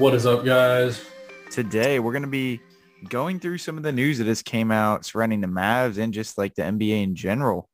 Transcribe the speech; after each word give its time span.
What 0.00 0.14
is 0.14 0.24
up, 0.24 0.46
guys? 0.46 1.04
Today, 1.50 1.98
we're 1.98 2.12
going 2.12 2.22
to 2.22 2.28
be 2.28 2.62
going 3.10 3.38
through 3.38 3.58
some 3.58 3.76
of 3.76 3.82
the 3.82 3.92
news 3.92 4.16
that 4.16 4.28
has 4.28 4.40
came 4.40 4.70
out 4.70 5.04
surrounding 5.04 5.42
the 5.42 5.46
Mavs 5.46 5.98
and 5.98 6.14
just 6.14 6.38
like 6.38 6.54
the 6.54 6.62
NBA 6.62 7.02
in 7.02 7.14
general. 7.14 7.68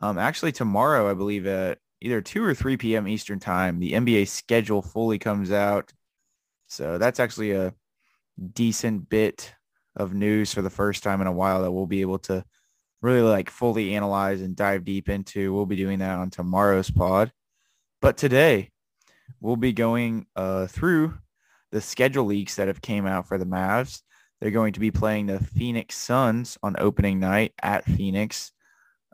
Um, 0.00 0.16
actually, 0.16 0.52
tomorrow, 0.52 1.10
I 1.10 1.14
believe 1.14 1.48
at 1.48 1.78
either 2.00 2.20
2 2.20 2.44
or 2.44 2.54
3 2.54 2.76
p.m. 2.76 3.08
Eastern 3.08 3.40
time, 3.40 3.80
the 3.80 3.94
NBA 3.94 4.28
schedule 4.28 4.82
fully 4.82 5.18
comes 5.18 5.50
out. 5.50 5.92
So 6.68 6.96
that's 6.96 7.18
actually 7.18 7.50
a 7.50 7.74
decent 8.52 9.08
bit 9.08 9.52
of 9.96 10.14
news 10.14 10.54
for 10.54 10.62
the 10.62 10.70
first 10.70 11.02
time 11.02 11.20
in 11.20 11.26
a 11.26 11.32
while 11.32 11.62
that 11.62 11.72
we'll 11.72 11.86
be 11.86 12.02
able 12.02 12.20
to 12.20 12.44
really 13.02 13.22
like 13.22 13.50
fully 13.50 13.96
analyze 13.96 14.42
and 14.42 14.54
dive 14.54 14.84
deep 14.84 15.08
into. 15.08 15.52
We'll 15.52 15.66
be 15.66 15.74
doing 15.74 15.98
that 15.98 16.20
on 16.20 16.30
tomorrow's 16.30 16.92
pod. 16.92 17.32
But 18.00 18.16
today 18.16 18.70
we'll 19.40 19.56
be 19.56 19.72
going 19.72 20.26
uh, 20.36 20.68
through 20.68 21.14
the 21.74 21.80
schedule 21.80 22.24
leaks 22.24 22.54
that 22.54 22.68
have 22.68 22.80
came 22.80 23.04
out 23.04 23.26
for 23.26 23.36
the 23.36 23.44
Mavs. 23.44 24.00
They're 24.40 24.52
going 24.52 24.74
to 24.74 24.80
be 24.80 24.92
playing 24.92 25.26
the 25.26 25.40
Phoenix 25.40 25.96
Suns 25.96 26.56
on 26.62 26.76
opening 26.78 27.18
night 27.18 27.52
at 27.60 27.84
Phoenix, 27.84 28.52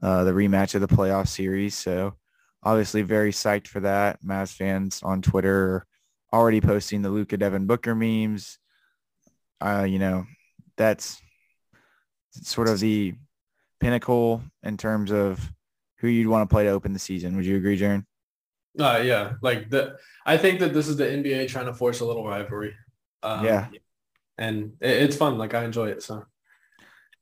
uh, 0.03 0.25
the 0.25 0.33
rematch 0.33 0.75
of 0.75 0.83
the 0.83 0.87
playoff 0.87 1.29
series. 1.29 1.75
So 1.75 2.17
obviously 2.63 3.01
very 3.01 3.33
psyched 3.33 3.67
for 3.67 3.81
that. 3.81 4.23
Mavs 4.23 4.53
fans 4.53 5.01
on 5.03 5.23
Twitter 5.23 5.87
already 6.35 6.61
posting 6.61 7.01
the 7.01 7.09
Luka 7.09 7.39
Devin 7.39 7.67
Booker 7.67 7.95
memes. 7.95 8.59
Uh, 9.59 9.87
you 9.89 9.99
know, 9.99 10.27
that's 10.77 11.19
sort 12.33 12.69
of 12.69 12.79
the 12.79 13.15
pinnacle 13.81 14.43
in 14.63 14.77
terms 14.77 15.13
of 15.13 15.51
who 15.97 16.09
you'd 16.09 16.29
want 16.29 16.47
to 16.47 16.53
play 16.53 16.65
to 16.65 16.71
open 16.71 16.93
the 16.93 16.99
season. 16.99 17.37
Would 17.37 17.47
you 17.47 17.57
agree, 17.57 17.79
Jaren? 17.79 18.05
Uh, 18.79 19.03
yeah, 19.05 19.33
like 19.43 19.71
the. 19.71 19.97
I 20.25 20.37
think 20.37 20.61
that 20.61 20.73
this 20.73 20.89
is 20.89 20.97
the 20.97 21.05
NBA 21.05 21.49
trying 21.49 21.67
to 21.67 21.75
force 21.75 22.01
a 22.01 22.05
little 22.05 22.27
rivalry. 22.27 22.75
Um, 23.23 23.45
yeah, 23.45 23.69
and 24.39 24.73
it, 24.81 25.03
it's 25.03 25.17
fun. 25.17 25.39
Like 25.39 25.55
I 25.55 25.65
enjoy 25.65 25.89
it. 25.89 26.03
So. 26.03 26.25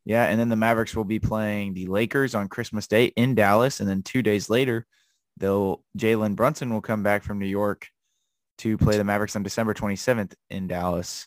Yeah, 0.05 0.25
and 0.25 0.41
then 0.41 0.49
the 0.49 0.57
Mavericks 0.57 0.97
will 0.97 1.05
be 1.05 1.19
playing 1.19 1.75
the 1.75 1.87
Lakers 1.87 2.35
on 2.35 2.49
Christmas 2.49 2.87
Day 2.87 3.07
in 3.07 3.35
Dallas, 3.35 3.81
and 3.81 3.89
then 3.89 4.03
two 4.03 4.23
days 4.23 4.49
later, 4.49 4.87
they'll 5.37 5.83
Jalen 5.99 6.37
Brunson 6.37 6.73
will 6.73 6.81
come 6.81 7.03
back 7.03 7.23
from 7.23 7.39
New 7.39 7.47
York 7.47 7.89
to 8.59 8.77
play 8.77 8.97
the 8.97 9.05
Mavericks 9.05 9.37
on 9.37 9.43
December 9.43 9.75
27th 9.75 10.35
in 10.51 10.67
Dallas. 10.67 11.27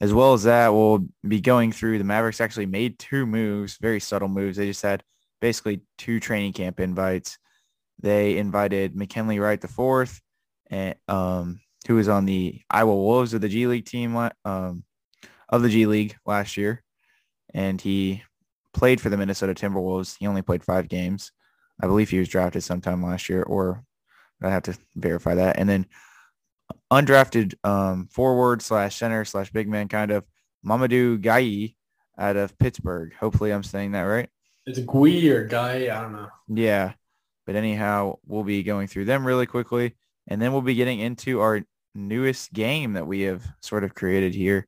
As 0.00 0.14
well 0.14 0.32
as 0.32 0.44
that, 0.44 0.72
we'll 0.72 1.06
be 1.26 1.40
going 1.40 1.72
through 1.72 1.98
the 1.98 2.04
Mavericks 2.04 2.40
actually 2.40 2.66
made 2.66 2.98
two 2.98 3.26
moves, 3.26 3.76
very 3.76 4.00
subtle 4.00 4.28
moves. 4.28 4.56
They 4.56 4.66
just 4.66 4.82
had 4.82 5.04
basically 5.40 5.82
two 5.98 6.20
training 6.20 6.54
camp 6.54 6.80
invites. 6.80 7.38
They 8.00 8.38
invited 8.38 8.96
McKinley 8.96 9.38
Wright 9.38 9.60
the 9.60 9.68
fourth, 9.68 10.20
and 10.70 10.94
um, 11.08 11.60
who 11.86 11.96
was 11.96 12.08
on 12.08 12.24
the 12.24 12.60
Iowa 12.70 12.94
Wolves 12.94 13.34
of 13.34 13.40
the 13.40 13.48
G 13.48 13.66
League 13.66 13.86
team 13.86 14.16
um, 14.44 14.84
of 15.48 15.62
the 15.62 15.68
G 15.68 15.86
League 15.86 16.16
last 16.24 16.56
year, 16.56 16.82
and 17.52 17.80
he 17.80 18.22
played 18.72 19.00
for 19.00 19.08
the 19.10 19.16
Minnesota 19.16 19.54
Timberwolves. 19.54 20.16
He 20.18 20.26
only 20.26 20.42
played 20.42 20.64
five 20.64 20.88
games. 20.88 21.32
I 21.82 21.86
believe 21.86 22.10
he 22.10 22.18
was 22.18 22.28
drafted 22.28 22.62
sometime 22.62 23.02
last 23.02 23.28
year, 23.28 23.42
or 23.42 23.84
I 24.42 24.50
have 24.50 24.62
to 24.64 24.78
verify 24.96 25.34
that. 25.34 25.58
And 25.58 25.68
then 25.68 25.86
undrafted 26.90 27.54
um, 27.64 28.08
forward 28.10 28.62
slash 28.62 28.96
center 28.96 29.24
slash 29.24 29.50
big 29.50 29.68
man 29.68 29.88
kind 29.88 30.10
of 30.10 30.24
Mamadou 30.64 31.18
Gueye 31.18 31.74
out 32.18 32.36
of 32.36 32.58
Pittsburgh. 32.58 33.14
Hopefully 33.18 33.50
I'm 33.52 33.62
saying 33.62 33.92
that 33.92 34.02
right. 34.02 34.28
It's 34.66 34.78
Gui 34.78 35.28
or 35.30 35.46
Guy. 35.46 35.88
I 35.94 36.02
don't 36.02 36.12
know. 36.12 36.28
Yeah. 36.48 36.92
But 37.46 37.56
anyhow, 37.56 38.18
we'll 38.26 38.44
be 38.44 38.62
going 38.62 38.86
through 38.86 39.06
them 39.06 39.26
really 39.26 39.46
quickly. 39.46 39.96
And 40.28 40.40
then 40.40 40.52
we'll 40.52 40.62
be 40.62 40.74
getting 40.74 41.00
into 41.00 41.40
our 41.40 41.62
newest 41.94 42.52
game 42.52 42.92
that 42.92 43.06
we 43.06 43.22
have 43.22 43.44
sort 43.60 43.84
of 43.84 43.94
created 43.94 44.34
here. 44.34 44.66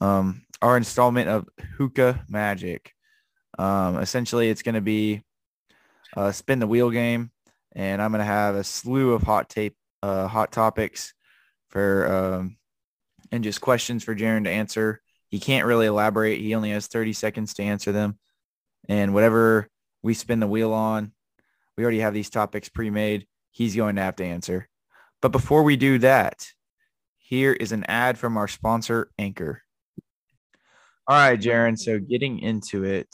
Um, 0.00 0.42
our 0.60 0.76
installment 0.76 1.28
of 1.28 1.48
Hookah 1.78 2.24
Magic. 2.28 2.92
Um, 3.58 3.98
essentially, 3.98 4.50
it's 4.50 4.62
going 4.62 4.74
to 4.74 4.80
be 4.80 5.22
a 6.16 6.32
spin 6.32 6.58
the 6.58 6.66
wheel 6.66 6.90
game. 6.90 7.30
And 7.72 8.00
I'm 8.00 8.12
going 8.12 8.20
to 8.20 8.24
have 8.24 8.54
a 8.54 8.64
slew 8.64 9.12
of 9.12 9.22
hot 9.22 9.48
tape, 9.48 9.76
uh, 10.02 10.28
hot 10.28 10.52
topics 10.52 11.12
for 11.70 12.06
um, 12.12 12.56
and 13.32 13.42
just 13.42 13.60
questions 13.60 14.04
for 14.04 14.14
Jaren 14.14 14.44
to 14.44 14.50
answer. 14.50 15.00
He 15.28 15.40
can't 15.40 15.66
really 15.66 15.86
elaborate. 15.86 16.40
He 16.40 16.54
only 16.54 16.70
has 16.70 16.86
30 16.86 17.12
seconds 17.12 17.54
to 17.54 17.64
answer 17.64 17.90
them. 17.90 18.18
And 18.88 19.12
whatever 19.12 19.68
we 20.02 20.14
spin 20.14 20.38
the 20.38 20.46
wheel 20.46 20.72
on, 20.72 21.12
we 21.76 21.82
already 21.84 22.00
have 22.00 22.14
these 22.14 22.30
topics 22.30 22.68
pre-made. 22.68 23.26
He's 23.50 23.76
going 23.76 23.96
to 23.96 24.02
have 24.02 24.16
to 24.16 24.24
answer. 24.24 24.68
But 25.20 25.32
before 25.32 25.62
we 25.62 25.76
do 25.76 25.98
that, 25.98 26.46
here 27.18 27.52
is 27.52 27.72
an 27.72 27.84
ad 27.84 28.18
from 28.18 28.36
our 28.36 28.48
sponsor, 28.48 29.10
Anchor. 29.18 29.62
All 31.06 31.16
right, 31.16 31.40
Jaren. 31.40 31.78
So 31.78 31.98
getting 31.98 32.38
into 32.38 32.84
it. 32.84 33.08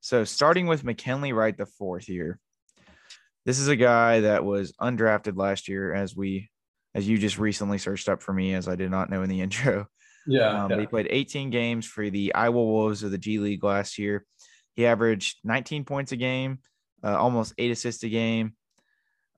So 0.00 0.24
starting 0.24 0.66
with 0.66 0.84
McKinley 0.84 1.32
Wright 1.32 1.56
the 1.56 1.66
fourth 1.66 2.04
here. 2.04 2.38
This 3.44 3.58
is 3.58 3.68
a 3.68 3.76
guy 3.76 4.20
that 4.20 4.44
was 4.44 4.72
undrafted 4.80 5.36
last 5.36 5.68
year, 5.68 5.94
as 5.94 6.14
we 6.14 6.50
as 6.94 7.08
you 7.08 7.18
just 7.18 7.38
recently 7.38 7.78
searched 7.78 8.08
up 8.08 8.22
for 8.22 8.32
me, 8.32 8.54
as 8.54 8.68
I 8.68 8.74
did 8.74 8.90
not 8.90 9.10
know 9.10 9.22
in 9.22 9.28
the 9.28 9.40
intro. 9.42 9.86
Yeah, 10.26 10.64
um, 10.64 10.70
yeah. 10.70 10.80
He 10.80 10.86
played 10.86 11.08
18 11.10 11.50
games 11.50 11.86
for 11.86 12.08
the 12.10 12.34
Iowa 12.34 12.62
Wolves 12.62 13.02
of 13.02 13.10
the 13.10 13.18
G 13.18 13.38
League 13.38 13.64
last 13.64 13.98
year. 13.98 14.24
He 14.74 14.86
averaged 14.86 15.38
19 15.44 15.84
points 15.84 16.12
a 16.12 16.16
game, 16.16 16.58
uh, 17.04 17.16
almost 17.18 17.54
eight 17.58 17.70
assists 17.70 18.02
a 18.04 18.08
game, 18.08 18.54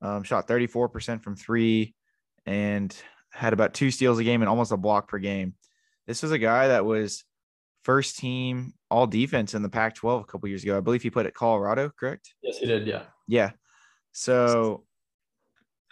um, 0.01 0.23
shot 0.23 0.47
34% 0.47 1.23
from 1.23 1.35
three, 1.35 1.95
and 2.45 2.95
had 3.31 3.53
about 3.53 3.73
two 3.73 3.91
steals 3.91 4.19
a 4.19 4.23
game 4.23 4.41
and 4.41 4.49
almost 4.49 4.71
a 4.71 4.77
block 4.77 5.07
per 5.07 5.17
game. 5.17 5.55
This 6.07 6.21
was 6.21 6.31
a 6.31 6.37
guy 6.37 6.67
that 6.69 6.85
was 6.85 7.23
first 7.83 8.17
team 8.17 8.73
all 8.89 9.07
defense 9.07 9.53
in 9.53 9.61
the 9.61 9.69
Pac 9.69 9.95
12 9.95 10.21
a 10.21 10.25
couple 10.25 10.49
years 10.49 10.63
ago. 10.63 10.77
I 10.77 10.81
believe 10.81 11.01
he 11.01 11.09
played 11.09 11.25
at 11.25 11.33
Colorado, 11.33 11.91
correct? 11.97 12.33
Yes, 12.41 12.57
he 12.57 12.65
did. 12.65 12.85
Yeah. 12.85 13.03
Yeah. 13.27 13.51
So 14.11 14.83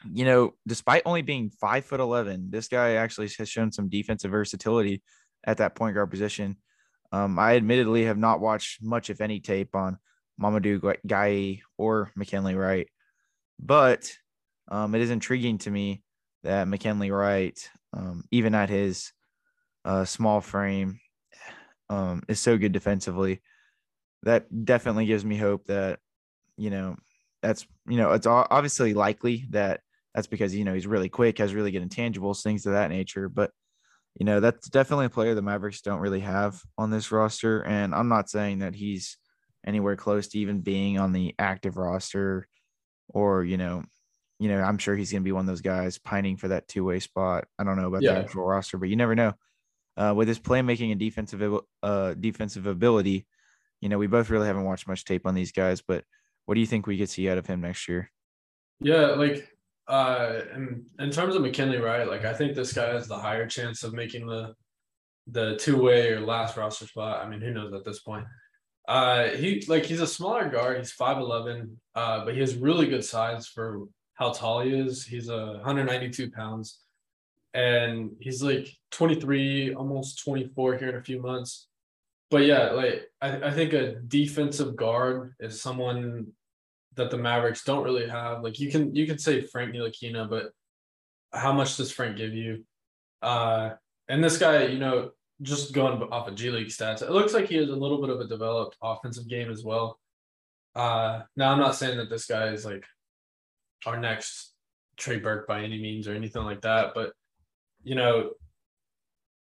you 0.09 0.25
know, 0.25 0.53
despite 0.67 1.03
only 1.05 1.21
being 1.21 1.49
five 1.49 1.85
foot 1.85 1.99
eleven, 1.99 2.49
this 2.49 2.67
guy 2.67 2.93
actually 2.93 3.29
has 3.37 3.49
shown 3.49 3.71
some 3.71 3.89
defensive 3.89 4.31
versatility 4.31 5.01
at 5.45 5.57
that 5.57 5.75
point 5.75 5.95
guard 5.95 6.09
position. 6.09 6.57
Um, 7.11 7.37
I 7.37 7.55
admittedly 7.55 8.05
have 8.05 8.17
not 8.17 8.39
watched 8.39 8.81
much, 8.81 9.09
if 9.09 9.21
any, 9.21 9.39
tape 9.39 9.75
on 9.75 9.97
Mamadou 10.41 10.97
Gueye 11.05 11.61
or 11.77 12.11
McKinley 12.15 12.55
Wright, 12.55 12.87
but 13.59 14.11
um, 14.69 14.95
it 14.95 15.01
is 15.01 15.09
intriguing 15.09 15.57
to 15.59 15.71
me 15.71 16.03
that 16.43 16.67
McKinley 16.67 17.11
Wright, 17.11 17.57
um, 17.93 18.23
even 18.31 18.55
at 18.55 18.69
his 18.69 19.11
uh, 19.85 20.05
small 20.05 20.41
frame, 20.41 20.99
um, 21.89 22.23
is 22.27 22.39
so 22.39 22.57
good 22.57 22.71
defensively. 22.71 23.41
That 24.23 24.65
definitely 24.65 25.05
gives 25.05 25.25
me 25.25 25.35
hope 25.37 25.65
that, 25.65 25.99
you 26.57 26.69
know, 26.69 26.95
that's, 27.41 27.65
you 27.87 27.97
know, 27.97 28.11
it's 28.11 28.27
obviously 28.27 28.93
likely 28.93 29.47
that 29.49 29.81
that's 30.13 30.27
because 30.27 30.53
you 30.53 30.65
know 30.65 30.73
he's 30.73 30.87
really 30.87 31.09
quick, 31.09 31.37
has 31.37 31.53
really 31.53 31.71
good 31.71 31.87
intangibles, 31.87 32.41
things 32.41 32.65
of 32.65 32.73
that 32.73 32.89
nature. 32.89 33.29
But 33.29 33.51
you 34.19 34.25
know 34.25 34.39
that's 34.39 34.69
definitely 34.69 35.05
a 35.05 35.09
player 35.09 35.33
the 35.33 35.41
Mavericks 35.41 35.81
don't 35.81 35.99
really 35.99 36.19
have 36.19 36.61
on 36.77 36.91
this 36.91 37.11
roster, 37.11 37.61
and 37.65 37.95
I'm 37.95 38.09
not 38.09 38.29
saying 38.29 38.59
that 38.59 38.75
he's 38.75 39.17
anywhere 39.65 39.95
close 39.95 40.27
to 40.29 40.39
even 40.39 40.61
being 40.61 40.99
on 40.99 41.11
the 41.11 41.35
active 41.39 41.77
roster, 41.77 42.47
or 43.09 43.43
you 43.43 43.57
know, 43.57 43.83
you 44.39 44.49
know, 44.49 44.61
I'm 44.61 44.77
sure 44.77 44.95
he's 44.95 45.11
going 45.11 45.21
to 45.21 45.25
be 45.25 45.31
one 45.31 45.41
of 45.41 45.47
those 45.47 45.61
guys 45.61 45.97
pining 45.97 46.37
for 46.37 46.47
that 46.49 46.67
two 46.67 46.83
way 46.83 46.99
spot. 46.99 47.45
I 47.59 47.63
don't 47.63 47.77
know 47.77 47.87
about 47.87 48.01
Yeah. 48.01 48.13
the 48.13 48.19
actual 48.21 48.45
roster, 48.45 48.77
but 48.77 48.89
you 48.89 48.95
never 48.95 49.15
know. 49.15 49.33
Uh, 49.97 50.13
with 50.15 50.27
his 50.27 50.39
playmaking 50.39 50.91
and 50.91 50.99
defensive 50.99 51.59
uh, 51.83 52.13
defensive 52.13 52.65
ability, 52.65 53.27
you 53.81 53.89
know, 53.89 53.97
we 53.97 54.07
both 54.07 54.29
really 54.29 54.47
haven't 54.47 54.63
watched 54.63 54.87
much 54.87 55.05
tape 55.05 55.25
on 55.25 55.35
these 55.35 55.51
guys, 55.51 55.81
but 55.81 56.05
what 56.45 56.55
do 56.55 56.61
you 56.61 56.67
think 56.67 56.87
we 56.87 56.97
could 56.97 57.09
see 57.09 57.29
out 57.29 57.37
of 57.37 57.45
him 57.45 57.61
next 57.61 57.87
year? 57.87 58.09
Yeah, 58.79 59.07
like 59.07 59.47
uh 59.87 60.41
in, 60.55 60.85
in 60.99 61.11
terms 61.11 61.35
of 61.35 61.41
McKinley, 61.41 61.77
right? 61.77 62.07
Like 62.07 62.23
I 62.23 62.33
think 62.33 62.55
this 62.55 62.73
guy 62.73 62.93
has 62.93 63.07
the 63.07 63.17
higher 63.17 63.47
chance 63.47 63.83
of 63.83 63.93
making 63.93 64.25
the 64.27 64.55
the 65.27 65.55
two 65.57 65.79
way 65.81 66.11
or 66.11 66.21
last 66.21 66.57
roster 66.57 66.87
spot. 66.87 67.23
I 67.23 67.29
mean, 67.29 67.41
who 67.41 67.51
knows 67.51 67.73
at 67.73 67.83
this 67.83 67.99
point. 67.99 68.25
Uh 68.97 69.23
he 69.41 69.47
like 69.73 69.85
he's 69.85 70.01
a 70.01 70.07
smaller 70.17 70.49
guard, 70.49 70.77
he's 70.77 70.93
5'11, 70.93 71.75
uh, 71.95 72.25
but 72.25 72.33
he 72.35 72.39
has 72.41 72.55
really 72.67 72.87
good 72.93 73.05
size 73.05 73.47
for 73.47 73.67
how 74.15 74.31
tall 74.31 74.61
he 74.61 74.71
is. 74.85 75.05
He's 75.05 75.29
a 75.29 75.37
uh, 75.37 75.53
192 75.63 76.31
pounds. 76.31 76.67
and 77.53 78.11
he's 78.19 78.41
like 78.43 78.67
23, 78.91 79.73
almost 79.75 80.23
24 80.23 80.77
here 80.77 80.89
in 80.89 80.95
a 80.95 81.03
few 81.03 81.21
months. 81.21 81.67
But 82.29 82.43
yeah, 82.45 82.71
like 82.71 82.97
I, 83.21 83.29
I 83.49 83.51
think 83.51 83.73
a 83.73 83.95
defensive 84.07 84.75
guard 84.75 85.35
is 85.39 85.61
someone 85.61 86.27
that 86.95 87.11
the 87.11 87.17
Mavericks 87.17 87.63
don't 87.63 87.83
really 87.83 88.07
have. 88.09 88.43
Like 88.43 88.59
you 88.59 88.71
can 88.71 88.95
you 88.95 89.05
can 89.07 89.17
say 89.17 89.41
Frank 89.41 89.73
Ntilikina, 89.73 90.29
but 90.29 90.45
how 91.33 91.53
much 91.53 91.77
does 91.77 91.91
Frank 91.91 92.17
give 92.17 92.33
you? 92.33 92.65
Uh, 93.21 93.71
and 94.07 94.23
this 94.23 94.37
guy, 94.37 94.65
you 94.65 94.79
know, 94.79 95.11
just 95.41 95.73
going 95.73 96.01
off 96.11 96.27
of 96.27 96.35
G 96.35 96.49
League 96.49 96.67
stats, 96.67 97.01
it 97.01 97.11
looks 97.11 97.33
like 97.33 97.47
he 97.47 97.55
has 97.55 97.69
a 97.69 97.75
little 97.75 97.99
bit 97.99 98.09
of 98.09 98.19
a 98.19 98.27
developed 98.27 98.77
offensive 98.81 99.27
game 99.27 99.49
as 99.49 99.63
well. 99.63 99.99
Uh, 100.75 101.21
now 101.35 101.51
I'm 101.51 101.59
not 101.59 101.75
saying 101.75 101.97
that 101.97 102.09
this 102.09 102.25
guy 102.25 102.47
is 102.47 102.65
like 102.65 102.85
our 103.85 103.99
next 103.99 104.53
Trey 104.97 105.17
Burke 105.17 105.47
by 105.47 105.63
any 105.63 105.81
means 105.81 106.07
or 106.07 106.13
anything 106.13 106.43
like 106.43 106.61
that, 106.61 106.93
but 106.93 107.13
you 107.83 107.95
know, 107.95 108.31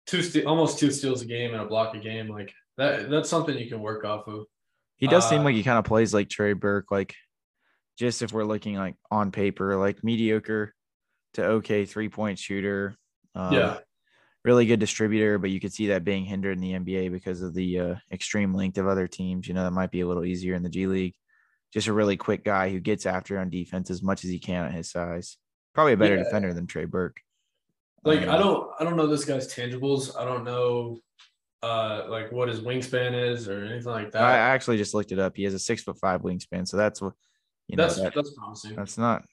two 0.06 0.22
ste- 0.22 0.46
almost 0.46 0.80
two 0.80 0.92
steals 0.92 1.22
a 1.22 1.26
game 1.26 1.54
and 1.54 1.62
a 1.62 1.66
block 1.66 1.96
a 1.96 2.00
game, 2.00 2.30
like 2.30 2.54
that 2.78 3.10
that's 3.10 3.30
something 3.30 3.58
you 3.58 3.68
can 3.68 3.82
work 3.82 4.06
off 4.06 4.28
of. 4.28 4.46
He 4.98 5.08
does 5.08 5.28
seem 5.28 5.42
Uh, 5.42 5.46
like 5.46 5.56
he 5.56 5.64
kind 5.64 5.80
of 5.80 5.86
plays 5.86 6.14
like 6.14 6.30
Trey 6.30 6.54
Burke, 6.54 6.92
like 6.92 7.16
just 7.98 8.22
if 8.22 8.32
we're 8.32 8.46
looking 8.46 8.76
like 8.76 8.96
on 9.12 9.32
paper, 9.32 9.76
like 9.76 10.04
mediocre 10.04 10.74
to 11.34 11.44
okay 11.44 11.86
three 11.86 12.10
point 12.10 12.40
shooter. 12.40 12.96
Um, 13.36 13.54
yeah, 13.54 13.78
really 14.48 14.66
good 14.66 14.80
distributor, 14.80 15.38
but 15.38 15.50
you 15.50 15.60
could 15.60 15.74
see 15.74 15.88
that 15.88 16.06
being 16.06 16.24
hindered 16.24 16.58
in 16.58 16.62
the 16.62 16.72
NBA 16.72 17.12
because 17.12 17.42
of 17.42 17.54
the 17.54 17.80
uh, 17.80 17.96
extreme 18.14 18.54
length 18.54 18.78
of 18.78 18.88
other 18.88 19.06
teams. 19.06 19.46
You 19.46 19.54
know, 19.54 19.64
that 19.66 19.72
might 19.72 19.92
be 19.92 20.00
a 20.00 20.08
little 20.08 20.24
easier 20.24 20.56
in 20.56 20.64
the 20.64 20.70
G 20.70 20.88
League. 20.88 21.16
Just 21.74 21.88
a 21.88 21.94
really 21.94 22.16
quick 22.16 22.46
guy 22.46 22.70
who 22.72 22.80
gets 22.80 23.06
after 23.06 23.38
on 23.40 23.50
defense 23.50 23.92
as 23.92 24.02
much 24.02 24.24
as 24.24 24.32
he 24.32 24.40
can 24.40 24.64
at 24.64 24.74
his 24.74 24.90
size. 24.90 25.36
Probably 25.76 25.92
a 25.94 25.98
better 25.98 26.16
Yeah. 26.16 26.24
defender 26.24 26.54
than 26.54 26.66
Trey 26.66 26.86
Burke. 26.86 27.18
like 28.06 28.22
I 28.22 28.38
Um, 28.38 28.40
don't 28.42 28.72
I 28.80 28.84
don't 28.86 28.96
know 28.96 29.08
this 29.08 29.26
guy's 29.26 29.54
tangibles. 29.54 30.18
I 30.18 30.24
don't 30.24 30.46
know 30.46 31.02
uh 31.62 32.06
like 32.08 32.32
what 32.32 32.48
his 32.48 32.62
wingspan 32.62 33.12
is 33.32 33.50
or 33.50 33.66
anything 33.66 33.92
like 33.92 34.12
that. 34.14 34.22
I 34.24 34.32
I 34.36 34.38
actually 34.56 34.78
just 34.78 34.94
looked 34.94 35.12
it 35.12 35.20
up. 35.20 35.36
He 35.36 35.44
has 35.44 35.54
a 35.54 35.60
six 35.60 35.84
foot 35.84 35.98
five 36.00 36.22
wingspan, 36.22 36.66
so 36.66 36.78
that's 36.78 37.02
what 37.02 37.14
you 37.68 37.76
know. 37.76 37.84
that's 37.84 38.00
that- 38.00 38.14
that's 38.16 38.34
promising. 38.34 38.76
that's 38.78 38.98
not 38.98 39.24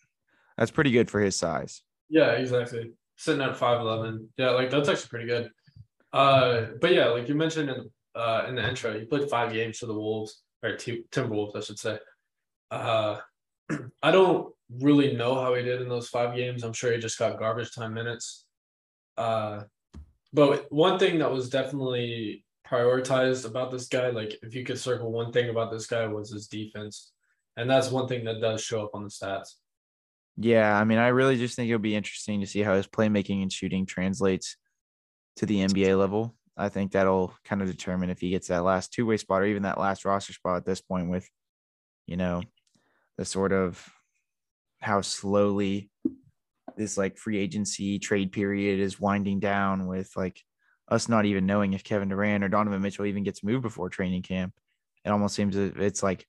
that's 0.58 0.72
pretty 0.72 0.90
good 0.90 1.08
for 1.08 1.20
his 1.20 1.36
size. 1.36 1.82
Yeah, 2.08 2.32
exactly. 2.32 2.92
Sitting 3.16 3.42
at 3.42 3.56
five 3.56 3.80
eleven. 3.80 4.28
Yeah, 4.36 4.50
like 4.50 4.70
that's 4.70 4.88
actually 4.88 5.08
pretty 5.08 5.26
good. 5.26 5.50
Uh, 6.12 6.66
but 6.80 6.92
yeah, 6.92 7.06
like 7.06 7.28
you 7.28 7.34
mentioned 7.34 7.70
in 7.70 7.90
uh 8.14 8.44
in 8.48 8.54
the 8.54 8.68
intro, 8.68 8.98
he 8.98 9.04
played 9.04 9.28
five 9.28 9.52
games 9.52 9.78
for 9.78 9.86
the 9.86 9.94
Wolves 9.94 10.42
or 10.62 10.76
two 10.76 11.04
Timberwolves, 11.10 11.56
I 11.56 11.60
should 11.60 11.78
say. 11.78 11.98
Uh, 12.70 13.18
I 14.02 14.10
don't 14.10 14.52
really 14.80 15.16
know 15.16 15.34
how 15.34 15.54
he 15.54 15.62
did 15.62 15.82
in 15.82 15.88
those 15.88 16.08
five 16.08 16.34
games. 16.34 16.64
I'm 16.64 16.72
sure 16.72 16.92
he 16.92 16.98
just 16.98 17.18
got 17.18 17.38
garbage 17.38 17.74
time 17.74 17.94
minutes. 17.94 18.46
Uh, 19.16 19.62
but 20.32 20.70
one 20.72 20.98
thing 20.98 21.18
that 21.18 21.30
was 21.30 21.48
definitely 21.48 22.44
prioritized 22.66 23.46
about 23.46 23.70
this 23.70 23.86
guy, 23.88 24.10
like 24.10 24.36
if 24.42 24.54
you 24.54 24.64
could 24.64 24.78
circle 24.78 25.12
one 25.12 25.32
thing 25.32 25.50
about 25.50 25.70
this 25.70 25.86
guy, 25.86 26.06
was 26.06 26.30
his 26.30 26.48
defense, 26.48 27.12
and 27.56 27.70
that's 27.70 27.90
one 27.90 28.08
thing 28.08 28.24
that 28.24 28.40
does 28.40 28.62
show 28.62 28.82
up 28.82 28.90
on 28.94 29.04
the 29.04 29.10
stats. 29.10 29.54
Yeah, 30.36 30.76
I 30.76 30.84
mean, 30.84 30.98
I 30.98 31.08
really 31.08 31.36
just 31.36 31.54
think 31.54 31.68
it'll 31.68 31.78
be 31.78 31.94
interesting 31.94 32.40
to 32.40 32.46
see 32.46 32.60
how 32.60 32.74
his 32.74 32.88
playmaking 32.88 33.42
and 33.42 33.52
shooting 33.52 33.86
translates 33.86 34.56
to 35.36 35.46
the 35.46 35.60
NBA 35.60 35.98
level. 35.98 36.34
I 36.56 36.68
think 36.68 36.92
that'll 36.92 37.34
kind 37.44 37.62
of 37.62 37.68
determine 37.68 38.10
if 38.10 38.20
he 38.20 38.30
gets 38.30 38.48
that 38.48 38.64
last 38.64 38.92
two 38.92 39.06
way 39.06 39.16
spot 39.16 39.42
or 39.42 39.46
even 39.46 39.62
that 39.62 39.78
last 39.78 40.04
roster 40.04 40.32
spot 40.32 40.56
at 40.56 40.64
this 40.64 40.80
point 40.80 41.08
with, 41.08 41.28
you 42.06 42.16
know, 42.16 42.42
the 43.16 43.24
sort 43.24 43.52
of 43.52 43.88
how 44.80 45.00
slowly 45.00 45.90
this 46.76 46.98
like 46.98 47.16
free 47.16 47.38
agency 47.38 47.98
trade 47.98 48.32
period 48.32 48.80
is 48.80 49.00
winding 49.00 49.40
down 49.40 49.86
with 49.86 50.10
like 50.16 50.40
us 50.88 51.08
not 51.08 51.24
even 51.24 51.46
knowing 51.46 51.72
if 51.72 51.84
Kevin 51.84 52.08
Durant 52.08 52.44
or 52.44 52.48
Donovan 52.48 52.82
Mitchell 52.82 53.06
even 53.06 53.24
gets 53.24 53.42
moved 53.42 53.62
before 53.62 53.88
training 53.88 54.22
camp. 54.22 54.52
It 55.04 55.10
almost 55.10 55.34
seems 55.34 55.56
it's 55.56 56.02
like 56.02 56.26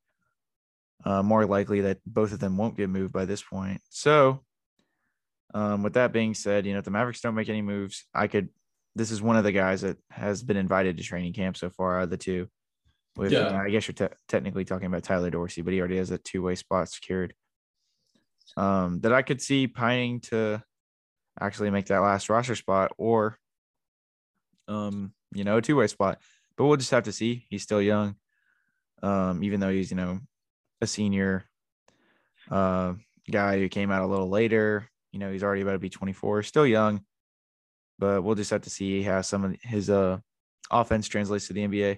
uh, 1.03 1.21
more 1.21 1.45
likely 1.45 1.81
that 1.81 2.00
both 2.06 2.31
of 2.31 2.39
them 2.39 2.57
won't 2.57 2.77
get 2.77 2.89
moved 2.89 3.13
by 3.13 3.25
this 3.25 3.42
point. 3.44 3.81
So, 3.89 4.44
um, 5.53 5.83
with 5.83 5.94
that 5.94 6.12
being 6.13 6.33
said, 6.33 6.65
you 6.65 6.74
know, 6.74 6.80
if 6.80 6.86
the 6.86 6.92
Mavericks 6.92 7.21
don't 7.21 7.36
make 7.36 7.50
any 7.50 7.62
moves, 7.62 8.06
I 8.13 8.27
could. 8.27 8.50
This 8.97 9.12
is 9.12 9.21
one 9.21 9.36
of 9.36 9.44
the 9.44 9.51
guys 9.51 9.81
that 9.81 9.97
has 10.09 10.42
been 10.42 10.56
invited 10.57 10.97
to 10.97 11.03
training 11.03 11.33
camp 11.33 11.57
so 11.57 11.69
far 11.69 12.00
out 12.00 12.03
of 12.03 12.09
the 12.09 12.18
two. 12.18 12.47
With, 13.18 13.31
Yeah. 13.33 13.39
uh, 13.47 13.57
I 13.62 13.69
guess 13.69 13.88
you're 13.88 14.07
te- 14.09 14.15
technically 14.27 14.63
talking 14.65 14.88
about 14.88 15.03
Tyler 15.03 15.30
Dorsey, 15.30 15.62
but 15.62 15.74
he 15.74 15.80
already 15.80 15.97
has 15.97 16.12
a 16.12 16.18
two 16.18 16.42
way 16.42 16.56
spot 16.56 16.89
secured. 16.89 17.33
Um, 18.57 19.01
that 19.01 19.12
I 19.12 19.21
could 19.21 19.41
see 19.41 19.68
pining 19.68 20.21
to 20.21 20.63
actually 21.39 21.69
make 21.71 21.88
that 21.88 22.00
last 22.00 22.30
roster 22.30 22.56
spot 22.56 22.94
or, 22.98 23.38
um, 24.69 25.13
you 25.33 25.44
know, 25.44 25.57
a 25.57 25.62
two 25.62 25.75
way 25.75 25.88
spot. 25.88 26.19
But 26.56 26.65
we'll 26.65 26.77
just 26.77 26.91
have 26.91 27.03
to 27.03 27.12
see. 27.12 27.45
He's 27.50 27.63
still 27.63 27.81
young. 27.81 28.15
Um, 29.03 29.44
even 29.44 29.59
though 29.59 29.69
he's, 29.71 29.91
you 29.91 29.98
know, 29.98 30.19
a 30.81 30.88
senior 30.88 31.45
uh, 32.51 32.94
guy 33.30 33.60
who 33.60 33.69
came 33.69 33.92
out 33.92 34.04
a 34.04 34.07
little 34.07 34.30
later. 34.30 34.89
You 35.12 35.19
know, 35.19 35.31
he's 35.31 35.44
already 35.44 35.62
about 35.62 35.74
to 35.74 35.80
be 35.80 35.89
24, 35.89 36.44
still 36.44 36.68
young, 36.68 37.01
but 38.00 38.24
we'll 38.24 38.36
just 38.36 38.51
have 38.51 38.62
to 38.62 38.69
see 38.69 39.01
how 39.01 39.22
some 39.22 39.45
of 39.45 39.56
his 39.62 39.89
uh, 39.89 40.18
offense 40.72 41.07
translates 41.07 41.48
to 41.48 41.54
the 41.54 41.68
NBA. 41.68 41.98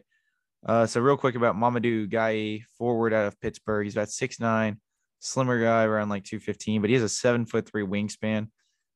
Uh, 0.66 0.86
so 0.86 1.02
real 1.02 1.18
quick 1.18 1.36
about 1.36 1.56
Mamadou 1.56 2.10
Guy, 2.10 2.64
forward 2.78 3.14
out 3.14 3.28
of 3.28 3.40
Pittsburgh. 3.40 3.86
He's 3.86 3.96
about 3.96 4.10
six 4.10 4.40
nine, 4.40 4.80
slimmer 5.20 5.62
guy 5.62 5.84
around 5.84 6.10
like 6.10 6.24
215, 6.24 6.82
but 6.82 6.90
he 6.90 6.94
has 6.96 7.04
a 7.04 7.10
seven 7.10 7.46
foot 7.46 7.68
three 7.68 7.84
wingspan. 7.84 8.48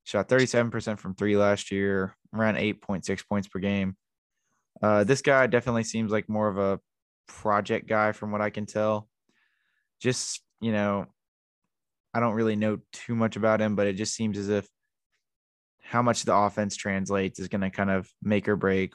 Shot 0.03 0.27
37% 0.27 0.97
from 0.97 1.13
three 1.13 1.37
last 1.37 1.71
year, 1.71 2.15
around 2.33 2.55
8.6 2.55 3.27
points 3.29 3.47
per 3.47 3.59
game. 3.59 3.95
Uh, 4.81 5.03
this 5.03 5.21
guy 5.21 5.45
definitely 5.45 5.83
seems 5.83 6.11
like 6.11 6.27
more 6.27 6.47
of 6.47 6.57
a 6.57 6.79
project 7.27 7.87
guy 7.87 8.11
from 8.11 8.31
what 8.31 8.41
I 8.41 8.49
can 8.49 8.65
tell 8.65 9.07
just 10.01 10.41
you 10.59 10.71
know 10.71 11.05
i 12.13 12.19
don't 12.19 12.33
really 12.33 12.55
know 12.55 12.79
too 12.91 13.15
much 13.15 13.35
about 13.35 13.61
him 13.61 13.75
but 13.75 13.87
it 13.87 13.93
just 13.93 14.13
seems 14.13 14.37
as 14.37 14.49
if 14.49 14.67
how 15.83 16.01
much 16.01 16.23
the 16.23 16.35
offense 16.35 16.75
translates 16.75 17.39
is 17.39 17.47
going 17.47 17.61
to 17.61 17.69
kind 17.69 17.91
of 17.91 18.09
make 18.21 18.47
or 18.47 18.55
break 18.55 18.93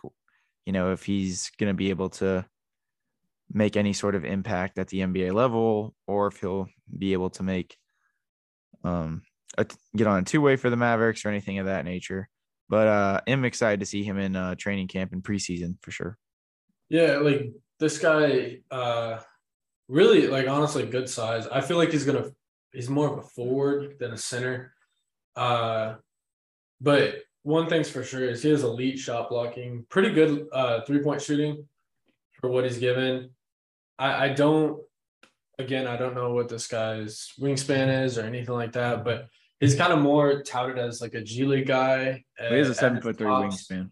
you 0.64 0.73
know 0.73 0.93
if 0.93 1.05
he's 1.05 1.50
going 1.58 1.70
to 1.70 1.75
be 1.75 1.91
able 1.91 2.08
to 2.08 2.44
make 3.53 3.76
any 3.76 3.93
sort 3.93 4.14
of 4.14 4.25
impact 4.25 4.79
at 4.79 4.88
the 4.88 5.00
nba 5.00 5.33
level 5.33 5.95
or 6.07 6.26
if 6.26 6.40
he'll 6.40 6.69
be 6.99 7.12
able 7.12 7.31
to 7.31 7.42
make 7.42 7.76
um 8.85 9.23
a, 9.59 9.66
get 9.95 10.07
on 10.07 10.21
a 10.21 10.25
two-way 10.25 10.57
for 10.57 10.71
the 10.71 10.76
mavericks 10.76 11.25
or 11.25 11.28
anything 11.28 11.59
of 11.59 11.66
that 11.66 11.85
nature. 11.85 12.28
But 12.69 12.88
uh 12.88 13.21
i'm 13.26 13.45
excited 13.45 13.81
to 13.81 13.87
see 13.87 14.02
him 14.02 14.19
in 14.19 14.37
uh 14.37 14.54
training 14.57 14.88
camp 14.88 15.12
and 15.12 15.23
preseason 15.23 15.76
for 15.83 15.90
sure. 15.90 16.19
Yeah, 16.88 17.16
like 17.16 17.52
this 17.81 17.99
guy, 17.99 18.61
uh, 18.71 19.19
really 19.88 20.26
like 20.28 20.49
honestly 20.49 20.85
good 20.87 21.09
size. 21.09 21.47
I 21.47 21.61
feel 21.61 21.76
like 21.76 21.90
he's 21.93 22.05
gonna 22.05 22.31
he's 22.73 22.88
more 22.90 23.11
of 23.11 23.19
a 23.19 23.23
forward 23.23 23.99
than 23.99 24.12
a 24.12 24.16
center. 24.16 24.75
Uh, 25.35 25.95
but 26.81 27.23
one 27.43 27.69
thing's 27.69 27.88
for 27.90 28.02
sure 28.02 28.28
is 28.28 28.43
he 28.43 28.50
has 28.50 28.64
elite 28.64 28.99
shot 28.99 29.28
blocking, 29.28 29.87
pretty 29.88 30.11
good 30.11 30.47
uh 30.52 30.81
three 30.83 31.00
point 31.02 31.23
shooting 31.23 31.66
for 32.40 32.50
what 32.50 32.64
he's 32.64 32.78
given. 32.78 33.31
I 33.99 34.26
I 34.26 34.28
don't 34.31 34.81
again 35.59 35.87
I 35.87 35.97
don't 35.97 36.14
know 36.14 36.33
what 36.35 36.49
this 36.49 36.66
guy's 36.66 37.33
wingspan 37.40 38.05
is 38.05 38.19
or 38.19 38.23
anything 38.23 38.55
like 38.55 38.73
that, 38.73 39.05
but 39.05 39.28
he's 39.61 39.75
kind 39.75 39.93
of 39.93 40.00
more 40.00 40.43
touted 40.43 40.78
as 40.78 41.00
like 41.00 41.14
a 41.14 41.23
G 41.23 41.45
League 41.45 41.66
guy. 41.66 42.25
he 42.38 42.55
has 42.57 42.69
a 42.69 42.75
seven 42.75 43.00
foot 43.00 43.16
three 43.16 43.26
tops. 43.28 43.69
wingspan 43.69 43.90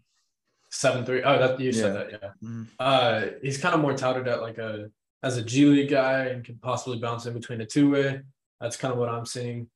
Seven 0.70 1.04
three. 1.06 1.22
Oh, 1.22 1.38
that 1.38 1.60
you 1.60 1.72
said 1.72 1.94
Yeah. 1.94 2.18
that, 2.18 2.20
yeah 2.42 2.48
Mhm. 2.48 2.66
uh 2.80 3.26
he's 3.42 3.58
kind 3.58 3.74
of 3.76 3.80
more 3.80 3.96
touted 3.96 4.26
at 4.26 4.42
like 4.42 4.58
a 4.58 4.90
as 5.24 5.38
a 5.38 5.42
G 5.42 5.64
League 5.64 5.88
guy 5.88 6.26
and 6.26 6.44
can 6.44 6.58
possibly 6.58 6.98
bounce 6.98 7.24
in 7.24 7.32
between 7.32 7.62
a 7.62 7.66
two 7.66 7.90
way. 7.90 8.20
That's 8.60 8.76
kind 8.76 8.92
of 8.92 9.00
what 9.00 9.08
I'm 9.08 9.24
seeing. 9.24 9.68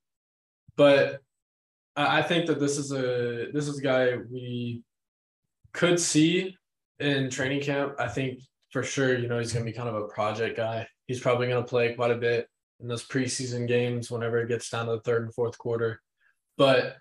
But 0.76 1.22
I, 1.96 2.22
think 2.22 2.46
that 2.46 2.60
this 2.60 2.76
is 2.76 2.92
a 2.92 3.48
this 3.52 3.66
is 3.66 3.78
a 3.78 3.82
guy 3.82 4.18
we 4.30 4.82
could 5.72 5.98
see 5.98 6.54
in 7.00 7.30
training 7.30 7.62
camp. 7.62 7.94
I 7.98 8.08
think 8.08 8.40
for 8.70 8.82
sure, 8.82 9.18
you 9.18 9.26
know, 9.26 9.38
he's 9.38 9.52
gonna 9.52 9.64
be 9.64 9.72
kind 9.72 9.88
of 9.88 9.96
a 9.96 10.08
project 10.08 10.58
guy. 10.58 10.86
He's 11.06 11.18
probably 11.18 11.48
gonna 11.48 11.64
play 11.64 11.94
quite 11.94 12.10
a 12.10 12.16
bit 12.16 12.46
in 12.80 12.86
those 12.86 13.08
preseason 13.08 13.66
games 13.66 14.10
whenever 14.10 14.38
it 14.38 14.48
gets 14.48 14.68
down 14.68 14.86
to 14.86 14.92
the 14.92 15.00
third 15.00 15.24
and 15.24 15.34
fourth 15.34 15.56
quarter. 15.56 16.00
But 16.58 16.96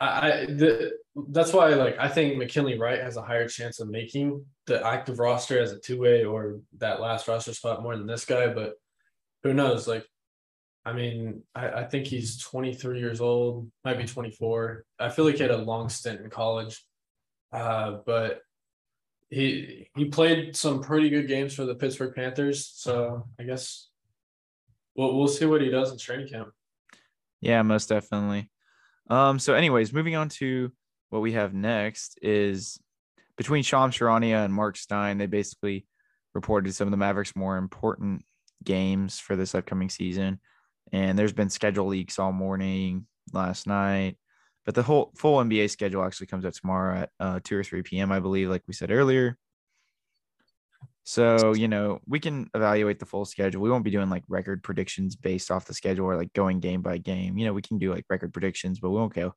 I 0.00 0.46
the, 0.46 0.92
that's 1.28 1.52
why 1.52 1.68
like 1.70 1.96
I 1.98 2.08
think 2.08 2.36
McKinley 2.36 2.78
Wright 2.78 3.00
has 3.00 3.16
a 3.16 3.22
higher 3.22 3.48
chance 3.48 3.80
of 3.80 3.88
making 3.88 4.44
the 4.66 4.84
active 4.84 5.18
roster 5.18 5.60
as 5.60 5.72
a 5.72 5.78
two 5.78 6.00
way 6.00 6.24
or 6.24 6.60
that 6.78 7.00
last 7.00 7.28
roster 7.28 7.54
spot 7.54 7.82
more 7.82 7.96
than 7.96 8.06
this 8.06 8.24
guy. 8.24 8.48
But 8.48 8.74
who 9.42 9.54
knows? 9.54 9.86
Like, 9.86 10.06
I 10.84 10.92
mean, 10.92 11.42
I, 11.54 11.68
I 11.68 11.84
think 11.84 12.06
he's 12.06 12.38
23 12.38 12.98
years 12.98 13.20
old, 13.20 13.70
might 13.84 13.98
be 13.98 14.06
24. 14.06 14.84
I 14.98 15.08
feel 15.08 15.24
like 15.24 15.36
he 15.36 15.42
had 15.42 15.52
a 15.52 15.58
long 15.58 15.88
stint 15.88 16.20
in 16.20 16.30
college, 16.30 16.84
uh, 17.52 17.98
but 18.04 18.40
he 19.30 19.88
he 19.94 20.06
played 20.06 20.56
some 20.56 20.82
pretty 20.82 21.10
good 21.10 21.28
games 21.28 21.54
for 21.54 21.64
the 21.64 21.76
Pittsburgh 21.76 22.14
Panthers. 22.14 22.72
So 22.74 23.28
I 23.38 23.44
guess 23.44 23.88
we'll 24.96 25.16
we'll 25.16 25.28
see 25.28 25.46
what 25.46 25.60
he 25.60 25.70
does 25.70 25.92
in 25.92 25.98
training 25.98 26.28
camp. 26.28 26.48
Yeah, 27.40 27.62
most 27.62 27.88
definitely. 27.88 28.50
Um, 29.10 29.38
so 29.38 29.54
anyways, 29.54 29.92
moving 29.92 30.16
on 30.16 30.28
to 30.30 30.72
what 31.14 31.22
we 31.22 31.32
have 31.32 31.54
next 31.54 32.18
is 32.22 32.76
between 33.36 33.62
Shams 33.62 33.96
Charania 33.96 34.44
and 34.44 34.52
Mark 34.52 34.76
Stein, 34.76 35.16
they 35.16 35.26
basically 35.26 35.86
reported 36.34 36.74
some 36.74 36.88
of 36.88 36.90
the 36.90 36.96
Mavericks' 36.96 37.36
more 37.36 37.56
important 37.56 38.24
games 38.64 39.20
for 39.20 39.36
this 39.36 39.54
upcoming 39.54 39.88
season. 39.88 40.40
And 40.90 41.16
there's 41.16 41.32
been 41.32 41.50
schedule 41.50 41.86
leaks 41.86 42.18
all 42.18 42.32
morning, 42.32 43.06
last 43.32 43.68
night, 43.68 44.16
but 44.66 44.74
the 44.74 44.82
whole 44.82 45.12
full 45.16 45.38
NBA 45.38 45.70
schedule 45.70 46.04
actually 46.04 46.26
comes 46.26 46.44
out 46.44 46.54
tomorrow 46.54 47.02
at 47.02 47.10
uh, 47.20 47.40
2 47.44 47.58
or 47.58 47.62
3 47.62 47.82
p.m., 47.82 48.10
I 48.10 48.18
believe, 48.18 48.48
like 48.48 48.62
we 48.66 48.74
said 48.74 48.90
earlier. 48.90 49.38
So, 51.04 51.54
you 51.54 51.68
know, 51.68 52.00
we 52.08 52.18
can 52.18 52.50
evaluate 52.54 52.98
the 52.98 53.06
full 53.06 53.24
schedule. 53.24 53.62
We 53.62 53.70
won't 53.70 53.84
be 53.84 53.90
doing 53.92 54.10
like 54.10 54.24
record 54.28 54.64
predictions 54.64 55.14
based 55.14 55.52
off 55.52 55.66
the 55.66 55.74
schedule 55.74 56.06
or 56.06 56.16
like 56.16 56.32
going 56.32 56.58
game 56.58 56.82
by 56.82 56.98
game. 56.98 57.38
You 57.38 57.46
know, 57.46 57.52
we 57.52 57.62
can 57.62 57.78
do 57.78 57.92
like 57.92 58.04
record 58.10 58.32
predictions, 58.32 58.80
but 58.80 58.90
we 58.90 58.96
won't 58.96 59.14
go 59.14 59.34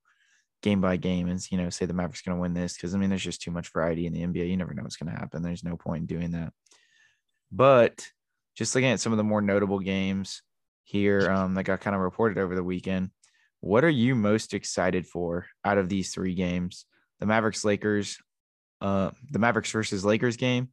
game 0.61 0.81
by 0.81 0.97
game 0.97 1.27
and, 1.27 1.39
you 1.51 1.57
know, 1.57 1.69
say 1.69 1.85
the 1.85 1.93
Mavericks 1.93 2.21
going 2.21 2.37
to 2.37 2.41
win 2.41 2.53
this 2.53 2.73
because 2.73 2.95
I 2.95 2.97
mean, 2.97 3.09
there's 3.09 3.23
just 3.23 3.41
too 3.41 3.51
much 3.51 3.71
variety 3.71 4.05
in 4.05 4.13
the 4.13 4.21
NBA. 4.21 4.49
You 4.49 4.57
never 4.57 4.73
know 4.73 4.83
what's 4.83 4.97
going 4.97 5.11
to 5.11 5.19
happen. 5.19 5.41
There's 5.41 5.63
no 5.63 5.77
point 5.77 6.01
in 6.01 6.17
doing 6.17 6.31
that. 6.31 6.53
But 7.51 8.07
just 8.55 8.73
looking 8.73 8.89
at 8.89 8.99
some 8.99 9.13
of 9.13 9.17
the 9.17 9.23
more 9.23 9.41
notable 9.41 9.79
games 9.79 10.41
here 10.83 11.29
um, 11.31 11.53
that 11.53 11.63
got 11.63 11.81
kind 11.81 11.95
of 11.95 12.01
reported 12.01 12.37
over 12.37 12.55
the 12.55 12.63
weekend, 12.63 13.11
what 13.59 13.83
are 13.83 13.89
you 13.89 14.15
most 14.15 14.53
excited 14.53 15.07
for 15.07 15.47
out 15.63 15.77
of 15.77 15.89
these 15.89 16.13
three 16.13 16.33
games? 16.33 16.85
The 17.19 17.25
Mavericks 17.25 17.65
Lakers, 17.65 18.19
uh, 18.81 19.11
the 19.31 19.39
Mavericks 19.39 19.71
versus 19.71 20.05
Lakers 20.05 20.37
game 20.37 20.69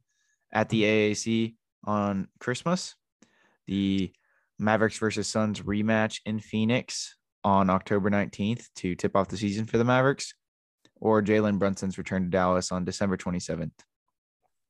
at 0.51 0.69
the 0.69 0.83
AAC 0.83 1.55
on 1.83 2.27
Christmas, 2.39 2.95
the 3.67 4.11
Mavericks 4.59 4.97
versus 4.97 5.27
Suns 5.27 5.61
rematch 5.61 6.21
in 6.25 6.39
Phoenix 6.39 7.15
on 7.45 7.69
October 7.69 8.09
19th 8.09 8.67
to 8.75 8.95
tip 8.95 9.15
off 9.15 9.27
the 9.27 9.37
season 9.37 9.67
for 9.67 9.77
the 9.77 9.83
Mavericks, 9.83 10.33
or 10.99 11.21
Jalen 11.21 11.59
Brunson's 11.59 11.99
return 11.99 12.23
to 12.23 12.29
Dallas 12.29 12.71
on 12.71 12.83
December 12.83 13.17
27th. 13.17 13.71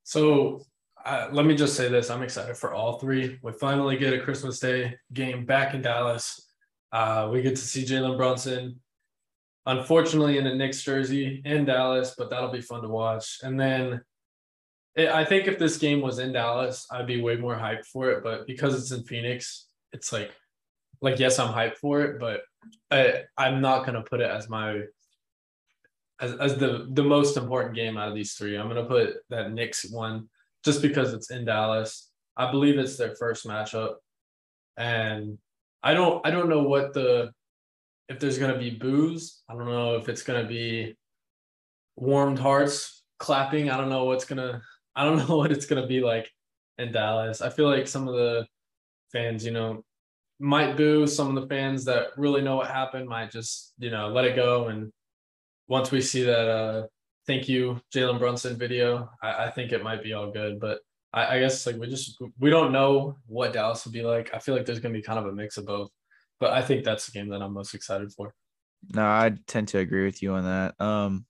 So 0.04 0.62
uh, 1.06 1.30
let 1.32 1.46
me 1.46 1.56
just 1.56 1.76
say 1.76 1.88
this 1.88 2.10
I'm 2.10 2.22
excited 2.22 2.58
for 2.58 2.74
all 2.74 3.00
three. 3.00 3.40
We 3.42 3.54
finally 3.54 3.98
get 3.98 4.14
a 4.14 4.20
Christmas 4.20 4.60
Day 4.60 4.98
game 5.14 5.46
back 5.46 5.74
in 5.74 5.82
Dallas. 5.82 6.50
Uh, 6.92 7.30
we 7.32 7.42
get 7.42 7.56
to 7.56 7.62
see 7.62 7.86
Jalen 7.86 8.18
Brunson, 8.18 8.82
unfortunately, 9.66 10.38
in 10.38 10.46
a 10.46 10.54
Knicks 10.54 10.84
jersey 10.84 11.42
in 11.46 11.64
Dallas, 11.64 12.14
but 12.18 12.30
that'll 12.30 12.52
be 12.52 12.62
fun 12.62 12.82
to 12.82 12.90
watch. 12.90 13.40
And 13.42 13.58
then 13.58 14.02
it, 14.96 15.08
I 15.08 15.24
think 15.24 15.48
if 15.48 15.58
this 15.58 15.78
game 15.78 16.02
was 16.02 16.20
in 16.20 16.34
Dallas, 16.34 16.88
I'd 16.92 17.08
be 17.08 17.22
way 17.22 17.38
more 17.38 17.56
hyped 17.56 17.86
for 17.86 18.12
it. 18.12 18.22
But 18.22 18.48
because 18.48 18.76
it's 18.76 18.92
in 18.92 19.06
Phoenix, 19.06 19.68
it's 19.94 20.12
like, 20.12 20.32
like 21.02 21.20
yes, 21.20 21.40
I'm 21.40 21.54
hyped 21.54 21.78
for 21.78 22.02
it, 22.02 22.20
but 22.20 22.42
I, 22.92 23.24
I'm 23.38 23.62
not 23.62 23.86
gonna 23.86 24.04
put 24.04 24.22
it 24.22 24.30
as 24.30 24.50
my 24.50 24.84
as, 26.20 26.34
as 26.36 26.58
the 26.58 26.88
the 26.92 27.04
most 27.04 27.38
important 27.38 27.76
game 27.76 27.98
out 27.98 28.10
of 28.10 28.16
these 28.16 28.34
three. 28.34 28.58
I'm 28.58 28.68
gonna 28.68 28.86
put 28.86 29.16
that 29.30 29.52
Knicks 29.52 29.90
one 29.90 30.30
just 30.64 30.82
because 30.82 31.14
it's 31.14 31.32
in 31.32 31.46
Dallas. 31.46 32.10
I 32.38 32.52
believe 32.52 32.78
it's 32.78 32.98
their 32.98 33.16
first 33.16 33.46
matchup, 33.46 33.96
and 34.78 35.38
I 35.84 35.94
don't 35.94 36.26
I 36.26 36.32
don't 36.32 36.50
know 36.50 36.64
what 36.64 36.94
the 36.94 37.32
if 38.10 38.20
there's 38.20 38.38
gonna 38.38 38.58
be 38.58 38.72
boos. 38.72 39.42
I 39.50 39.54
don't 39.54 39.66
know 39.66 39.96
if 39.96 40.10
it's 40.10 40.24
gonna 40.24 40.48
be 40.48 40.96
warmed 41.96 42.40
hearts 42.40 43.04
clapping. 43.20 43.70
I 43.70 43.78
don't 43.78 43.90
know 43.90 44.06
what's 44.06 44.26
gonna 44.26 44.62
I 44.96 45.06
don't 45.06 45.18
know 45.30 45.38
what 45.38 45.52
it's 45.52 45.66
gonna 45.66 45.88
be 45.88 46.02
like 46.02 46.32
in 46.78 46.92
Dallas. 46.92 47.42
I 47.42 47.50
feel 47.50 47.70
like 47.70 47.88
some 47.88 48.08
of 48.08 48.16
the 48.16 48.46
fans, 49.12 49.46
you 49.46 49.52
know, 49.52 49.84
might 50.40 50.76
boo. 50.78 51.08
Some 51.08 51.36
of 51.36 51.42
the 51.42 51.48
fans 51.48 51.86
that 51.86 52.08
really 52.18 52.42
know 52.42 52.58
what 52.58 52.68
happened 52.68 53.08
might 53.08 53.32
just, 53.32 53.74
you 53.78 53.90
know, 53.90 54.10
let 54.10 54.26
it 54.26 54.36
go. 54.36 54.68
And 54.68 54.92
once 55.68 55.92
we 55.92 56.02
see 56.02 56.24
that 56.24 56.48
uh 56.50 56.88
thank 57.28 57.50
you, 57.50 57.80
Jalen 57.94 58.20
Brunson 58.20 58.58
video, 58.58 59.10
I, 59.22 59.46
I 59.46 59.52
think 59.52 59.72
it 59.72 59.84
might 59.84 60.04
be 60.04 60.14
all 60.14 60.32
good. 60.32 60.60
But 60.60 60.80
I, 61.14 61.36
I 61.36 61.40
guess 61.40 61.66
like 61.66 61.78
we 61.78 61.88
just 61.88 62.18
we 62.40 62.50
don't 62.50 62.72
know 62.72 63.16
what 63.28 63.54
Dallas 63.54 63.86
will 63.86 63.94
be 63.94 64.04
like. 64.04 64.32
I 64.34 64.40
feel 64.40 64.56
like 64.56 64.66
there's 64.66 64.80
gonna 64.80 64.94
be 64.94 65.02
kind 65.02 65.20
of 65.20 65.26
a 65.26 65.32
mix 65.32 65.58
of 65.58 65.66
both, 65.66 65.90
but 66.40 66.52
I 66.52 66.62
think 66.62 66.84
that's 66.84 67.06
the 67.06 67.14
game 67.14 67.30
that 67.30 67.42
I'm 67.42 67.54
most 67.54 67.74
excited 67.74 68.12
for. 68.12 68.34
No, 68.94 69.04
I 69.04 69.34
tend 69.48 69.70
to 69.70 69.80
agree 69.80 70.06
with 70.06 70.22
you 70.22 70.34
on 70.34 70.44
that. 70.44 70.80
Um, 70.80 71.26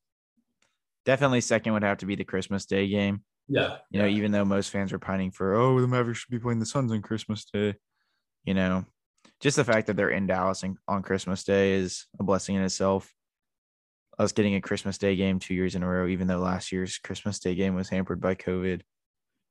definitely 1.06 1.42
second 1.42 1.74
would 1.74 1.84
have 1.84 2.00
to 2.00 2.06
be 2.06 2.16
the 2.16 2.24
Christmas 2.24 2.66
Day 2.66 2.88
game. 2.88 3.24
Yeah, 3.48 3.78
You 3.92 4.02
know, 4.02 4.08
even 4.08 4.32
though 4.32 4.44
most 4.44 4.72
fans 4.72 4.92
are 4.92 5.00
pining 5.00 5.30
for, 5.30 5.54
oh, 5.54 5.80
the 5.80 5.88
Mavericks 5.88 6.20
should 6.20 6.32
be 6.32 6.40
playing 6.40 6.60
the 6.60 6.66
Suns 6.66 6.92
on 6.92 7.04
Christmas 7.04 7.46
Day. 7.46 7.76
You 8.44 8.56
know, 8.56 8.86
just 9.46 9.58
the 9.58 9.64
fact 9.64 9.86
that 9.86 9.96
they're 9.96 10.10
in 10.10 10.26
Dallas 10.26 10.64
and 10.64 10.76
on 10.88 11.04
Christmas 11.04 11.44
Day 11.44 11.74
is 11.74 12.08
a 12.20 12.24
blessing 12.24 12.56
in 12.56 12.64
itself. 12.64 13.14
Us 14.18 14.32
getting 14.32 14.56
a 14.56 14.62
Christmas 14.62 14.98
Day 14.98 15.16
game 15.16 15.38
two 15.38 15.54
years 15.54 15.76
in 15.76 15.84
a 15.84 15.88
row, 15.88 16.08
even 16.08 16.26
though 16.26 16.40
last 16.40 16.72
year's 16.72 16.98
Christmas 16.98 17.38
Day 17.38 17.54
game 17.54 17.76
was 17.76 17.88
hampered 17.88 18.20
by 18.20 18.34
COVID, 18.34 18.82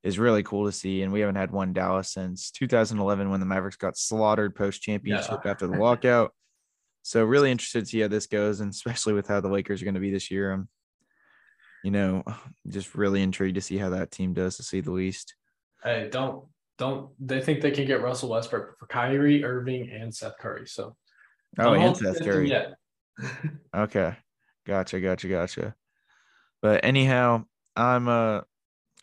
is 0.03 0.19
really 0.19 0.43
cool 0.43 0.67
to 0.67 0.73
see. 0.73 1.03
And 1.03 1.13
we 1.13 1.21
haven't 1.21 1.37
had 1.37 1.53
one 1.53 1.73
Dallas 1.73 2.13
since 2.13 2.51
2011 2.51 3.31
when 3.31 3.39
the 3.39 3.47
Mavericks 3.47 3.77
got 3.77 3.97
slaughtered 3.97 4.57
post 4.57 4.83
championship 4.83 5.43
Yeah. 5.45 5.51
after 5.53 5.69
the 5.69 5.75
walkout. 5.77 6.31
So 7.03 7.23
really 7.23 7.53
interested 7.53 7.83
to 7.83 7.87
see 7.87 8.01
how 8.01 8.09
this 8.09 8.27
goes, 8.27 8.59
and 8.59 8.73
especially 8.73 9.13
with 9.13 9.29
how 9.29 9.41
the 9.41 9.49
Lakers 9.49 9.81
are 9.81 9.85
going 9.85 9.95
to 9.95 10.01
be 10.01 10.11
this 10.11 10.29
year. 10.29 10.51
I'm, 10.51 10.69
you 11.85 11.93
know, 11.93 12.25
just 12.67 12.97
really 12.97 13.23
intrigued 13.23 13.55
to 13.55 13.61
see 13.61 13.79
how 13.79 13.91
that 13.91 14.11
team 14.11 14.35
does, 14.35 14.57
to 14.57 14.65
say 14.65 14.81
the 14.81 14.91
least. 14.91 15.37
Hey, 15.85 16.09
don't 16.11 16.47
don't 16.79 17.11
they 17.21 17.41
think 17.41 17.61
they 17.61 17.71
can 17.71 17.87
get 17.87 18.03
Russell 18.03 18.31
Westbrook 18.31 18.79
for 18.79 18.87
Kyrie 18.87 19.45
Irving 19.45 19.91
and 19.91 20.15
Seth 20.15 20.39
Curry? 20.39 20.67
So 20.67 20.97
Oh, 21.59 21.75
and 21.75 21.97
Seth 21.97 22.23
Curry. 22.25 22.53
Okay. 23.77 24.17
Gotcha, 24.67 25.01
gotcha, 25.01 25.29
gotcha. 25.29 25.75
But 26.63 26.85
anyhow, 26.85 27.45
I'm 27.77 28.09
uh 28.09 28.41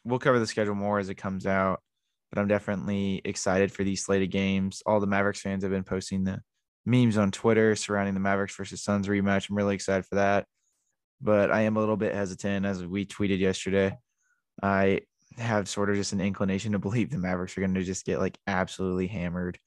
we'll 0.04 0.20
cover 0.20 0.40
the 0.40 0.48
schedule 0.48 0.76
more 0.76 1.00
as 1.00 1.10
it 1.10 1.16
comes 1.16 1.46
out, 1.46 1.82
but 2.32 2.40
I'm 2.40 2.48
definitely 2.48 3.22
excited 3.24 3.72
for 3.72 3.84
these 3.84 4.04
slated 4.04 4.32
games. 4.32 4.82
All 4.86 5.00
the 5.00 5.08
Mavericks 5.08 5.42
fans 5.42 5.64
have 5.64 5.72
been 5.72 5.84
posting 5.84 6.24
the 6.24 6.42
memes 6.86 7.18
on 7.18 7.32
Twitter 7.32 7.76
surrounding 7.76 8.16
the 8.16 8.20
Mavericks 8.20 8.56
versus 8.56 8.84
Suns 8.84 9.08
rematch. 9.08 9.50
I'm 9.50 9.58
really 9.58 9.76
excited 9.76 10.06
for 10.06 10.16
that. 10.16 10.46
But 11.22 11.52
I 11.52 11.62
am 11.62 11.78
a 11.78 11.80
little 11.80 11.98
bit 11.98 12.16
hesitant 12.16 12.66
as 12.66 12.84
we 12.86 13.06
tweeted 13.06 13.40
yesterday. 13.40 13.96
I 14.64 15.02
have 15.38 15.70
sort 15.70 15.90
of 15.90 15.96
just 15.96 16.14
an 16.14 16.22
inclination 16.22 16.72
to 16.74 16.80
believe 16.80 17.10
the 17.10 17.18
Mavericks 17.18 17.58
are 17.58 17.62
going 17.62 17.74
to 17.74 17.84
just 17.84 18.06
get 18.06 18.20
like 18.20 18.38
absolutely 18.48 19.08
hammered 19.08 19.60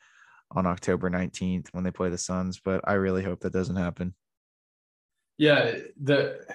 on 0.50 0.66
October 0.66 1.11
19th 1.11 1.68
when 1.73 1.85
they 1.85 1.90
play 1.90 2.11
the 2.11 2.18
Suns, 2.18 2.61
but 2.64 2.80
I 2.85 2.94
really 2.94 3.23
hope 3.23 3.40
that 3.40 3.52
doesn't 3.52 3.76
happen. 3.76 4.14
Yeah, 5.37 5.73
the 6.00 6.47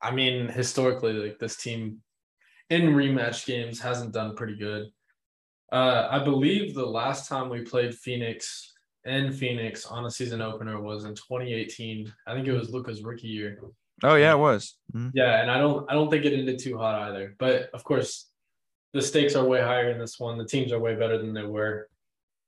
I 0.00 0.12
mean 0.12 0.48
historically, 0.48 1.12
like 1.14 1.38
this 1.38 1.56
team 1.56 2.02
in 2.70 2.94
rematch 2.94 3.46
games 3.46 3.80
hasn't 3.80 4.12
done 4.12 4.36
pretty 4.36 4.56
good. 4.56 4.88
Uh, 5.72 6.08
I 6.10 6.22
believe 6.22 6.74
the 6.74 6.86
last 6.86 7.28
time 7.28 7.48
we 7.48 7.62
played 7.62 7.94
Phoenix 7.94 8.72
in 9.04 9.32
Phoenix 9.32 9.86
on 9.86 10.04
a 10.04 10.10
season 10.10 10.40
opener 10.40 10.80
was 10.80 11.04
in 11.04 11.14
2018. 11.14 12.12
I 12.26 12.34
think 12.34 12.46
it 12.46 12.52
was 12.52 12.70
Luka's 12.70 13.02
rookie 13.02 13.28
year. 13.28 13.60
Oh 14.02 14.14
yeah, 14.14 14.32
it 14.32 14.38
was. 14.38 14.76
Mhm. 14.94 15.10
Yeah, 15.14 15.42
and 15.42 15.50
I 15.50 15.58
don't 15.58 15.90
I 15.90 15.94
don't 15.94 16.10
think 16.10 16.24
it 16.24 16.32
ended 16.32 16.60
too 16.60 16.78
hot 16.78 16.94
either. 17.08 17.34
But 17.38 17.70
of 17.74 17.82
course, 17.82 18.27
the 18.92 19.02
stakes 19.02 19.34
are 19.34 19.44
way 19.44 19.60
higher 19.60 19.90
in 19.90 19.98
this 19.98 20.18
one. 20.18 20.38
The 20.38 20.46
teams 20.46 20.72
are 20.72 20.78
way 20.78 20.94
better 20.94 21.18
than 21.18 21.34
they 21.34 21.44
were. 21.44 21.88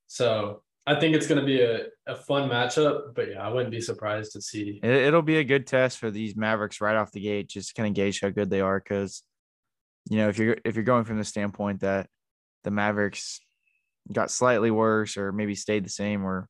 So 0.06 0.62
I 0.86 0.98
think 0.98 1.14
it's 1.14 1.26
gonna 1.26 1.44
be 1.44 1.60
a, 1.60 1.86
a 2.06 2.16
fun 2.16 2.48
matchup. 2.48 3.14
But 3.14 3.30
yeah, 3.30 3.46
I 3.46 3.52
wouldn't 3.52 3.70
be 3.70 3.80
surprised 3.80 4.32
to 4.32 4.40
see. 4.40 4.80
It, 4.82 4.90
it'll 4.90 5.22
be 5.22 5.36
a 5.36 5.44
good 5.44 5.66
test 5.66 5.98
for 5.98 6.10
these 6.10 6.36
Mavericks 6.36 6.80
right 6.80 6.96
off 6.96 7.12
the 7.12 7.20
gate, 7.20 7.48
just 7.48 7.68
to 7.68 7.74
kind 7.74 7.88
of 7.88 7.94
gauge 7.94 8.20
how 8.20 8.30
good 8.30 8.50
they 8.50 8.60
are. 8.60 8.80
Because, 8.80 9.22
you 10.08 10.16
know, 10.16 10.28
if 10.28 10.38
you're 10.38 10.56
if 10.64 10.74
you're 10.74 10.84
going 10.84 11.04
from 11.04 11.18
the 11.18 11.24
standpoint 11.24 11.80
that 11.80 12.08
the 12.64 12.70
Mavericks 12.70 13.40
got 14.12 14.30
slightly 14.30 14.70
worse, 14.70 15.16
or 15.16 15.32
maybe 15.32 15.54
stayed 15.54 15.84
the 15.84 15.90
same, 15.90 16.24
or 16.24 16.48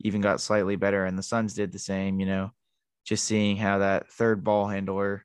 even 0.00 0.20
got 0.20 0.40
slightly 0.40 0.76
better, 0.76 1.04
and 1.04 1.16
the 1.16 1.22
Suns 1.22 1.54
did 1.54 1.72
the 1.72 1.78
same, 1.78 2.20
you 2.20 2.26
know, 2.26 2.50
just 3.06 3.24
seeing 3.24 3.56
how 3.56 3.78
that 3.78 4.10
third 4.10 4.42
ball 4.44 4.66
handler, 4.66 5.24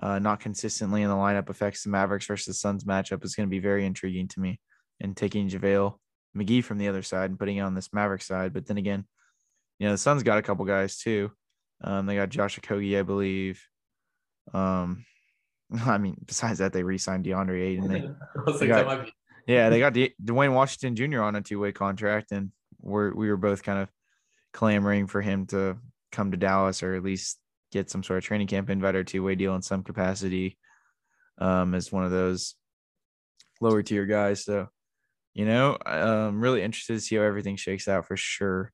uh, 0.00 0.18
not 0.18 0.40
consistently 0.40 1.02
in 1.02 1.08
the 1.08 1.14
lineup 1.14 1.48
affects 1.48 1.82
the 1.82 1.90
Mavericks 1.90 2.26
versus 2.26 2.46
the 2.46 2.54
Suns 2.54 2.84
matchup 2.84 3.24
is 3.24 3.34
going 3.34 3.48
to 3.48 3.50
be 3.50 3.58
very 3.58 3.84
intriguing 3.84 4.28
to 4.28 4.40
me. 4.40 4.60
And 5.00 5.16
taking 5.16 5.48
JaVale 5.48 5.96
McGee 6.36 6.62
from 6.62 6.78
the 6.78 6.86
other 6.88 7.02
side 7.02 7.30
and 7.30 7.38
putting 7.38 7.56
it 7.56 7.62
on 7.62 7.74
this 7.74 7.92
Maverick 7.92 8.22
side, 8.22 8.52
but 8.52 8.66
then 8.66 8.78
again, 8.78 9.04
you 9.78 9.86
know, 9.86 9.92
the 9.92 9.98
Suns 9.98 10.22
got 10.22 10.38
a 10.38 10.42
couple 10.42 10.64
guys 10.64 10.98
too. 10.98 11.32
Um, 11.82 12.06
they 12.06 12.14
got 12.14 12.28
Josh 12.28 12.60
Okogie, 12.60 12.98
I 12.98 13.02
believe. 13.02 13.60
Um, 14.54 15.04
I 15.86 15.98
mean, 15.98 16.16
besides 16.24 16.60
that, 16.60 16.72
they 16.72 16.84
re-signed 16.84 17.24
DeAndre 17.24 17.62
Ayton. 17.62 17.88
They, 17.88 18.00
they 18.60 18.66
got- 18.68 19.08
yeah, 19.46 19.70
they 19.70 19.80
got 19.80 19.92
D- 19.92 20.14
Duane 20.22 20.54
Washington 20.54 20.94
Jr. 20.94 21.22
on 21.22 21.34
a 21.34 21.40
two-way 21.42 21.72
contract, 21.72 22.30
and 22.30 22.52
we're 22.80 23.12
we 23.12 23.28
were 23.28 23.36
both 23.36 23.62
kind 23.64 23.80
of 23.80 23.88
clamoring 24.52 25.08
for 25.08 25.20
him 25.20 25.46
to 25.46 25.78
come 26.12 26.30
to 26.30 26.36
Dallas 26.36 26.82
or 26.82 26.94
at 26.94 27.02
least 27.02 27.38
get 27.72 27.90
some 27.90 28.02
sort 28.02 28.18
of 28.18 28.24
training 28.24 28.46
camp 28.46 28.70
invite 28.70 28.94
or 28.94 29.04
two-way 29.04 29.34
deal 29.34 29.54
in 29.54 29.62
some 29.62 29.82
capacity. 29.82 30.58
Um, 31.38 31.74
as 31.74 31.90
one 31.90 32.04
of 32.04 32.10
those 32.10 32.54
lower 33.60 33.82
tier 33.82 34.06
guys, 34.06 34.44
so 34.44 34.68
you 35.34 35.46
know, 35.46 35.78
I'm 35.86 36.40
really 36.40 36.62
interested 36.62 36.94
to 36.94 37.00
see 37.00 37.16
how 37.16 37.22
everything 37.22 37.56
shakes 37.56 37.88
out 37.88 38.06
for 38.06 38.16
sure. 38.16 38.72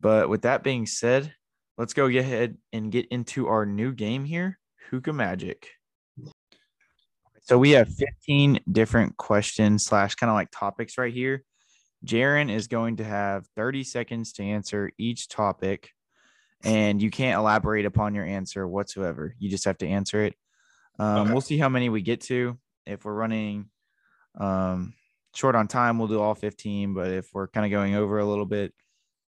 But 0.00 0.28
with 0.28 0.42
that 0.42 0.62
being 0.62 0.86
said, 0.86 1.34
let's 1.76 1.94
go 1.94 2.06
ahead 2.06 2.56
and 2.72 2.92
get 2.92 3.08
into 3.08 3.48
our 3.48 3.66
new 3.66 3.92
game 3.92 4.24
here, 4.24 4.58
Hookah 4.90 5.12
Magic. 5.12 5.68
So 7.42 7.58
we 7.58 7.72
have 7.72 7.88
15 7.88 8.60
different 8.70 9.16
questions 9.16 9.84
slash 9.84 10.14
kind 10.14 10.30
of 10.30 10.34
like 10.34 10.48
topics 10.50 10.96
right 10.96 11.12
here. 11.12 11.44
Jaren 12.06 12.54
is 12.54 12.68
going 12.68 12.96
to 12.96 13.04
have 13.04 13.46
30 13.56 13.82
seconds 13.84 14.32
to 14.34 14.44
answer 14.44 14.90
each 14.98 15.28
topic, 15.28 15.90
and 16.64 17.00
you 17.00 17.10
can't 17.10 17.38
elaborate 17.38 17.84
upon 17.84 18.14
your 18.14 18.24
answer 18.24 18.66
whatsoever. 18.66 19.34
You 19.38 19.50
just 19.50 19.66
have 19.66 19.78
to 19.78 19.86
answer 19.86 20.24
it. 20.24 20.34
Um, 20.98 21.18
Okay. 21.18 21.32
We'll 21.32 21.40
see 21.40 21.58
how 21.58 21.68
many 21.68 21.88
we 21.88 22.02
get 22.02 22.20
to. 22.22 22.58
If 22.86 23.04
we're 23.04 23.14
running 23.14 23.70
um, 24.38 24.94
short 25.34 25.54
on 25.54 25.68
time, 25.68 25.98
we'll 25.98 26.08
do 26.08 26.20
all 26.20 26.34
15. 26.34 26.94
But 26.94 27.10
if 27.10 27.28
we're 27.32 27.48
kind 27.48 27.66
of 27.66 27.70
going 27.70 27.94
over 27.94 28.18
a 28.18 28.24
little 28.24 28.46
bit, 28.46 28.72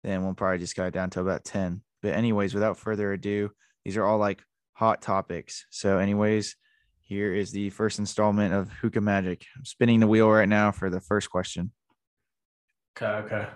then 0.03 0.23
we'll 0.25 0.35
probably 0.35 0.59
just 0.59 0.77
got 0.77 0.87
it 0.87 0.95
down 0.95 1.11
to 1.11 1.21
about 1.21 1.45
10. 1.45 1.83
But, 2.03 2.15
anyways, 2.15 2.55
without 2.55 2.79
further 2.79 3.13
ado, 3.13 3.51
these 3.85 3.97
are 3.97 4.05
all 4.05 4.19
like 4.19 4.43
hot 4.75 5.03
topics. 5.03 5.67
So, 5.71 5.99
anyways, 5.99 6.57
here 7.01 7.35
is 7.35 7.51
the 7.51 7.71
first 7.71 7.99
installment 7.99 8.55
of 8.55 8.71
Hookah 8.71 9.01
Magic. 9.01 9.45
I'm 9.57 9.65
spinning 9.65 10.01
the 10.01 10.07
wheel 10.07 10.31
right 10.31 10.49
now 10.49 10.71
for 10.71 10.91
the 10.91 11.01
first 11.01 11.31
question. 11.31 11.73
Okay, 12.97 13.07
okay. 13.27 13.49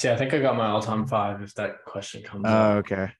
See, 0.00 0.08
I 0.08 0.16
think 0.16 0.32
I 0.32 0.38
got 0.38 0.56
my 0.56 0.66
all-time 0.68 1.06
five. 1.06 1.42
If 1.42 1.52
that 1.56 1.84
question 1.84 2.22
comes 2.22 2.46
Oh, 2.46 2.50
up. 2.50 2.76
okay. 2.78 3.12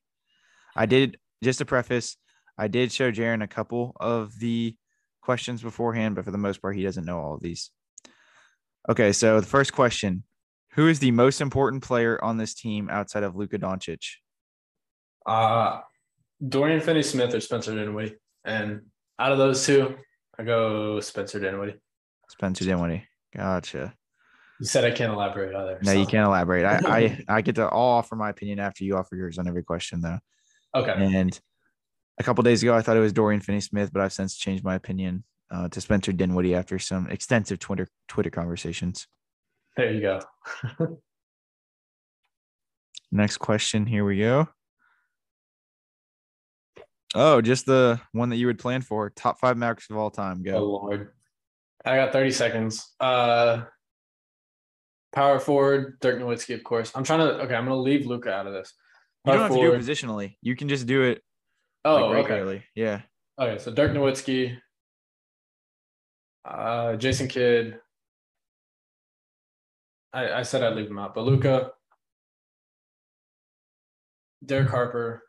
I 0.74 0.86
did 0.86 1.18
just 1.44 1.58
to 1.58 1.66
preface, 1.66 2.16
I 2.56 2.68
did 2.68 2.90
show 2.90 3.12
Jaren 3.12 3.42
a 3.42 3.46
couple 3.46 3.94
of 4.00 4.38
the 4.38 4.74
questions 5.20 5.60
beforehand, 5.60 6.14
but 6.14 6.24
for 6.24 6.30
the 6.30 6.38
most 6.38 6.62
part, 6.62 6.74
he 6.76 6.82
doesn't 6.82 7.04
know 7.04 7.18
all 7.20 7.34
of 7.34 7.42
these. 7.42 7.70
Okay, 8.88 9.12
so 9.12 9.38
the 9.42 9.46
first 9.46 9.74
question 9.74 10.24
Who 10.72 10.88
is 10.88 11.00
the 11.00 11.10
most 11.10 11.42
important 11.42 11.82
player 11.82 12.18
on 12.24 12.38
this 12.38 12.54
team 12.54 12.88
outside 12.88 13.24
of 13.24 13.36
Luka 13.36 13.58
Doncic? 13.58 14.06
Uh 15.26 15.80
Dorian 16.48 16.80
Finney-Smith 16.80 17.34
or 17.34 17.40
Spencer 17.40 17.74
Dinwiddie, 17.74 18.16
and 18.46 18.86
out 19.18 19.32
of 19.32 19.36
those 19.38 19.66
two, 19.66 19.96
I 20.38 20.44
go 20.44 20.98
Spencer 21.00 21.40
Dinwiddie. 21.40 21.78
Spencer 22.30 22.64
Dinwiddie. 22.64 23.06
Gotcha. 23.36 23.92
You 24.60 24.66
said 24.66 24.84
I 24.84 24.90
can't 24.90 25.12
elaborate 25.12 25.54
either. 25.54 25.78
No, 25.82 25.92
you 25.92 26.04
can't 26.04 26.26
elaborate. 26.26 26.66
I, 26.66 26.80
I 26.84 27.24
I 27.38 27.40
get 27.40 27.54
to 27.54 27.66
all 27.68 27.94
offer 27.94 28.14
my 28.14 28.28
opinion 28.28 28.58
after 28.58 28.84
you 28.84 28.96
offer 28.96 29.16
yours 29.16 29.38
on 29.38 29.48
every 29.48 29.62
question, 29.62 30.02
though. 30.02 30.18
Okay. 30.74 30.92
And 30.96 31.38
a 32.18 32.22
couple 32.22 32.44
days 32.44 32.62
ago, 32.62 32.74
I 32.76 32.82
thought 32.82 32.96
it 32.98 33.00
was 33.00 33.14
Dorian 33.14 33.40
Finney-Smith, 33.40 33.90
but 33.92 34.02
I've 34.02 34.12
since 34.12 34.36
changed 34.36 34.62
my 34.62 34.74
opinion 34.74 35.24
uh, 35.50 35.68
to 35.70 35.80
Spencer 35.80 36.12
Dinwiddie 36.12 36.54
after 36.54 36.78
some 36.78 37.08
extensive 37.08 37.58
Twitter 37.58 37.88
Twitter 38.06 38.28
conversations. 38.28 39.06
There 39.78 39.90
you 39.90 40.02
go. 40.02 40.20
Next 43.10 43.38
question. 43.38 43.86
Here 43.86 44.04
we 44.04 44.18
go. 44.18 44.46
Oh, 47.14 47.40
just 47.40 47.64
the 47.64 47.98
one 48.12 48.28
that 48.28 48.36
you 48.36 48.46
would 48.46 48.58
plan 48.58 48.82
for. 48.82 49.08
Top 49.08 49.40
five 49.40 49.56
Mavericks 49.56 49.88
of 49.88 49.96
all 49.96 50.10
time. 50.10 50.42
Go. 50.42 50.56
Oh. 50.56 50.64
Lord. 50.64 51.12
I 51.82 51.96
got 51.96 52.12
30 52.12 52.30
seconds. 52.30 52.94
Uh 53.00 53.62
power 55.12 55.38
forward, 55.38 55.98
Dirk 56.00 56.20
Nowitzki, 56.20 56.54
of 56.54 56.64
course. 56.64 56.92
I'm 56.94 57.04
trying 57.04 57.20
to 57.20 57.42
okay, 57.44 57.54
I'm 57.54 57.64
gonna 57.64 57.76
leave 57.80 58.06
Luka 58.06 58.32
out 58.32 58.46
of 58.46 58.52
this. 58.52 58.72
You 59.24 59.32
don't 59.32 59.38
Power 59.38 59.48
have 59.48 59.56
to 59.56 59.60
do 59.60 59.74
it 59.74 59.80
positionally. 59.80 60.36
You 60.40 60.56
can 60.56 60.68
just 60.68 60.86
do 60.86 61.02
it 61.02 61.22
Oh, 61.84 62.08
like 62.08 62.30
okay. 62.30 62.64
Yeah. 62.74 63.02
Okay, 63.38 63.58
so 63.58 63.72
Dirk 63.72 63.92
Nowitzki, 63.92 64.58
uh, 66.44 66.96
Jason 66.96 67.28
Kidd. 67.28 67.78
I, 70.12 70.32
I 70.32 70.42
said 70.42 70.62
I'd 70.62 70.74
leave 70.76 70.88
him 70.90 70.98
out, 70.98 71.14
but 71.14 71.24
Luka, 71.24 71.70
Derek 74.44 74.68
Harper, 74.68 75.22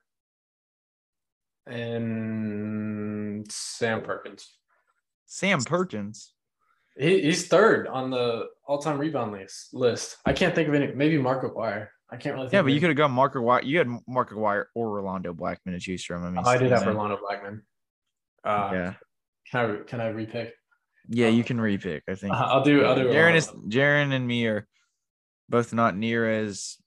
and 1.67 3.49
Sam 3.49 4.01
Perkins. 4.01 4.49
Sam 5.25 5.61
Perkins. 5.61 6.33
He, 6.97 7.21
he's 7.21 7.47
third 7.47 7.87
on 7.87 8.09
the 8.11 8.47
all-time 8.67 8.97
rebound 8.97 9.31
list. 9.31 9.73
List. 9.73 10.17
I 10.25 10.33
can't 10.33 10.53
think 10.53 10.67
of 10.67 10.73
any. 10.73 10.93
Maybe 10.93 11.17
Mark 11.17 11.43
McGuire. 11.43 11.87
I 12.11 12.17
can't 12.17 12.35
really. 12.35 12.47
Think 12.47 12.53
Yeah, 12.53 12.61
but 12.63 12.73
you 12.73 12.79
could 12.81 12.89
have 12.89 12.97
gone 12.97 13.11
Mark 13.11 13.35
Aguirre. 13.35 13.61
You 13.63 13.77
had 13.77 13.87
Mark 14.07 14.31
Aguirre 14.31 14.65
or 14.75 14.89
Rolando 14.91 15.33
Blackman 15.33 15.73
to 15.73 15.79
choose 15.79 16.03
from. 16.03 16.23
I 16.25 16.29
mean, 16.29 16.43
Oh, 16.45 16.49
I 16.49 16.57
did 16.57 16.71
have 16.71 16.81
man. 16.85 16.95
Rolando 16.95 17.17
Blackman. 17.17 17.63
Uh, 18.43 18.69
Yeah. 18.73 18.93
Can 19.49 19.59
I 19.71 19.83
can 19.87 20.01
I 20.01 20.11
repick? 20.11 20.51
Yeah, 21.07 21.27
you 21.29 21.43
can 21.43 21.57
repick. 21.57 22.01
I 22.09 22.15
think. 22.15 22.33
Uh, 22.33 22.37
I'll 22.37 22.63
do. 22.63 22.83
I'll 22.85 22.95
do. 22.95 23.05
Jaren 23.05 23.35
is 23.35 23.47
Jaren 23.69 24.13
and 24.13 24.27
me 24.27 24.45
are 24.47 24.67
both 25.49 25.73
not 25.73 25.95
near 25.97 26.29
as 26.29 26.77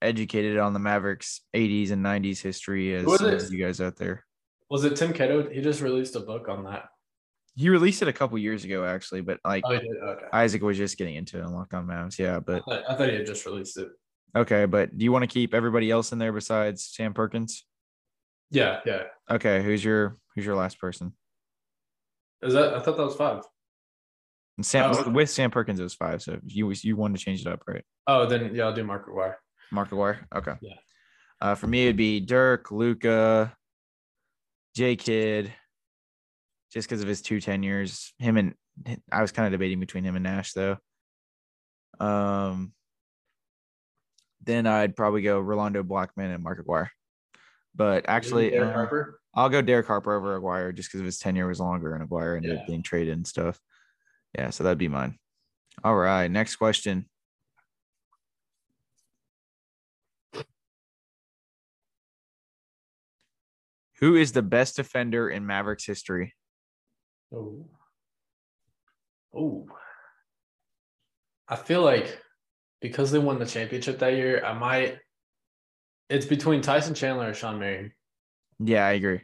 educated 0.00 0.58
on 0.58 0.72
the 0.72 0.78
Mavericks 0.78 1.40
80s 1.54 1.90
and 1.92 2.04
90s 2.04 2.40
history 2.42 2.94
as 2.94 3.04
Who 3.04 3.12
is 3.14 3.20
some 3.20 3.28
it? 3.30 3.42
of 3.42 3.52
you 3.52 3.64
guys 3.64 3.80
out 3.80 3.96
there. 3.96 4.24
Was 4.70 4.84
it 4.84 4.96
Tim 4.96 5.12
Cato? 5.12 5.48
He 5.48 5.60
just 5.60 5.80
released 5.80 6.16
a 6.16 6.20
book 6.20 6.48
on 6.48 6.64
that. 6.64 6.84
He 7.54 7.68
released 7.68 8.00
it 8.02 8.08
a 8.08 8.12
couple 8.12 8.38
years 8.38 8.64
ago, 8.64 8.84
actually, 8.84 9.20
but 9.20 9.38
like 9.44 9.62
Oh. 9.66 9.72
Okay. 9.74 10.24
Isaac 10.32 10.62
was 10.62 10.76
just 10.78 10.96
getting 10.96 11.16
into 11.16 11.38
it 11.38 11.44
on 11.44 11.52
Locked 11.52 11.74
On 11.74 11.86
Mavs. 11.86 12.18
Yeah, 12.18 12.36
I 12.36 12.40
but 12.40 12.64
thought, 12.64 12.82
I 12.88 12.94
thought 12.94 13.08
he 13.10 13.16
had 13.16 13.26
just 13.26 13.44
released 13.44 13.76
it. 13.78 13.88
okay. 14.36 14.64
But 14.64 14.96
do 14.96 15.04
you 15.04 15.12
want 15.12 15.22
to 15.24 15.26
keep 15.26 15.52
everybody 15.54 15.90
else 15.90 16.12
in 16.12 16.18
there 16.18 16.32
besides 16.32 16.84
Sam 16.84 17.12
Perkins? 17.12 17.64
Yeah, 18.50 18.80
yeah. 18.86 19.02
Okay, 19.30 19.62
who's 19.62 19.84
your 19.84 20.18
who's 20.34 20.46
your 20.46 20.56
last 20.56 20.78
person? 20.80 21.12
Is 22.42 22.54
that? 22.54 22.74
I 22.74 22.80
thought 22.80 22.96
that 22.96 23.04
was 23.04 23.16
five. 23.16 23.42
And 24.58 24.64
Sam 24.66 24.92
Oh. 24.94 25.10
with 25.10 25.30
Sam 25.30 25.50
Perkins 25.50 25.78
it 25.80 25.82
was 25.84 25.94
five. 25.94 26.22
So 26.22 26.38
you 26.46 26.70
you 26.82 26.96
wanted 26.96 27.18
to 27.18 27.24
change 27.24 27.40
it 27.42 27.46
up, 27.46 27.62
right? 27.66 27.84
Oh, 28.06 28.26
then 28.26 28.54
yeah, 28.54 28.64
I'll 28.64 28.74
do 28.74 28.84
Mark 28.84 29.06
McGuire. 29.08 29.34
Mark 29.70 29.88
Aguirre. 29.92 30.26
Okay. 30.34 30.54
Yeah. 30.60 30.74
Uh, 31.40 31.54
for 31.54 31.66
me, 31.66 31.84
it'd 31.84 31.96
be 31.96 32.20
Dirk, 32.20 32.70
Luka, 32.70 33.56
J 34.76 34.96
Kidd, 34.96 35.52
just 36.72 36.88
because 36.88 37.02
of 37.02 37.08
his 37.08 37.22
two 37.22 37.40
tenures. 37.40 38.14
Him 38.18 38.36
and 38.36 38.54
I 39.10 39.20
was 39.20 39.32
kind 39.32 39.46
of 39.46 39.52
debating 39.52 39.80
between 39.80 40.04
him 40.04 40.16
and 40.16 40.22
Nash 40.22 40.52
though. 40.52 40.78
Um, 42.00 42.72
then 44.42 44.66
I'd 44.66 44.96
probably 44.96 45.22
go 45.22 45.38
Rolando 45.38 45.82
Blackman 45.82 46.30
and 46.30 46.42
Mark 46.42 46.58
Aguirre. 46.58 46.90
But 47.74 48.06
actually, 48.08 48.50
Derek 48.50 48.70
uh, 48.70 48.74
Harper. 48.74 49.20
I'll 49.34 49.48
go 49.48 49.62
Derek 49.62 49.86
Harper 49.86 50.14
over 50.14 50.36
Aguirre 50.36 50.72
just 50.72 50.88
because 50.90 51.00
of 51.00 51.06
his 51.06 51.18
tenure 51.18 51.46
was 51.46 51.60
longer 51.60 51.94
and 51.94 52.02
Aguirre 52.02 52.36
ended 52.36 52.52
Yeah. 52.52 52.60
up 52.60 52.66
being 52.66 52.82
traded 52.82 53.14
and 53.14 53.26
stuff. 53.26 53.58
Yeah, 54.36 54.50
so 54.50 54.64
that'd 54.64 54.78
be 54.78 54.88
mine. 54.88 55.18
All 55.84 55.94
right, 55.96 56.30
next 56.30 56.56
question. 56.56 57.06
Who 64.00 64.16
is 64.16 64.32
the 64.32 64.42
best 64.42 64.76
defender 64.76 65.30
in 65.30 65.46
Mavericks 65.46 65.86
history? 65.86 66.34
Oh. 67.34 67.64
Oh. 69.34 69.66
I 71.48 71.56
feel 71.56 71.82
like 71.82 72.20
because 72.80 73.10
they 73.10 73.18
won 73.18 73.38
the 73.38 73.46
championship 73.46 73.98
that 74.00 74.14
year, 74.14 74.44
I 74.44 74.52
might. 74.52 74.98
It's 76.08 76.26
between 76.26 76.60
Tyson 76.60 76.94
Chandler 76.94 77.30
or 77.30 77.34
Shawn 77.34 77.58
Marion. 77.58 77.92
Yeah, 78.58 78.86
I 78.86 78.92
agree. 78.92 79.20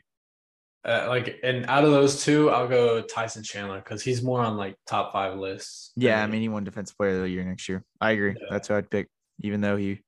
Uh, 0.84 1.06
like, 1.08 1.38
and 1.42 1.66
out 1.66 1.84
of 1.84 1.90
those 1.90 2.24
two, 2.24 2.50
I'll 2.50 2.68
go 2.68 3.02
Tyson 3.02 3.42
Chandler 3.42 3.78
because 3.78 4.00
he's 4.00 4.22
more 4.22 4.40
on 4.40 4.56
like 4.56 4.76
top 4.86 5.12
five 5.12 5.36
lists. 5.36 5.92
Yeah, 5.96 6.22
I 6.22 6.26
mean, 6.26 6.40
he 6.40 6.48
won 6.48 6.64
Defensive 6.64 6.96
Player 6.96 7.16
of 7.16 7.22
the 7.22 7.28
Year 7.28 7.44
next 7.44 7.68
year. 7.68 7.84
I 8.00 8.12
agree. 8.12 8.36
Yeah. 8.40 8.46
That's 8.50 8.68
who 8.68 8.74
I'd 8.74 8.90
pick, 8.90 9.08
even 9.40 9.60
though 9.60 9.76
he 9.76 10.00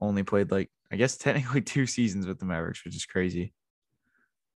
only 0.00 0.22
played 0.22 0.50
like 0.50 0.70
I 0.92 0.96
guess 0.96 1.16
technically 1.18 1.62
two 1.62 1.86
seasons 1.86 2.26
with 2.26 2.38
the 2.38 2.44
Mavericks, 2.44 2.84
which 2.84 2.94
is 2.94 3.06
crazy. 3.06 3.54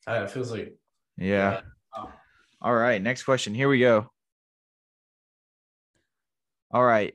Uh, 0.06 0.22
it 0.24 0.30
feels 0.30 0.52
like 0.52 0.76
Yeah. 1.16 1.62
All 2.60 2.74
right. 2.74 3.00
Next 3.00 3.24
question. 3.24 3.54
Here 3.54 3.68
we 3.68 3.78
go. 3.78 4.10
All 6.70 6.84
right. 6.84 7.14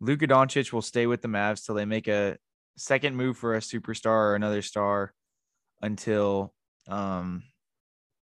Luka 0.00 0.26
Doncic 0.26 0.72
will 0.72 0.82
stay 0.82 1.06
with 1.06 1.22
the 1.22 1.28
Mavs 1.28 1.64
till 1.64 1.74
they 1.74 1.84
make 1.84 2.08
a 2.08 2.36
second 2.76 3.16
move 3.16 3.36
for 3.36 3.54
a 3.54 3.60
superstar 3.60 4.06
or 4.06 4.34
another 4.34 4.62
star 4.62 5.12
until 5.82 6.54
um 6.88 7.42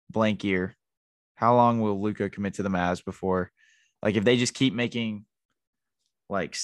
blank 0.09 0.43
year. 0.43 0.75
How 1.35 1.55
long 1.55 1.81
will 1.81 2.01
Luka 2.01 2.29
commit 2.29 2.55
to 2.55 2.63
the 2.63 2.69
Mavs 2.69 3.03
before 3.03 3.51
like 4.01 4.15
if 4.15 4.23
they 4.23 4.37
just 4.37 4.53
keep 4.53 4.73
making 4.73 5.25
like 6.29 6.57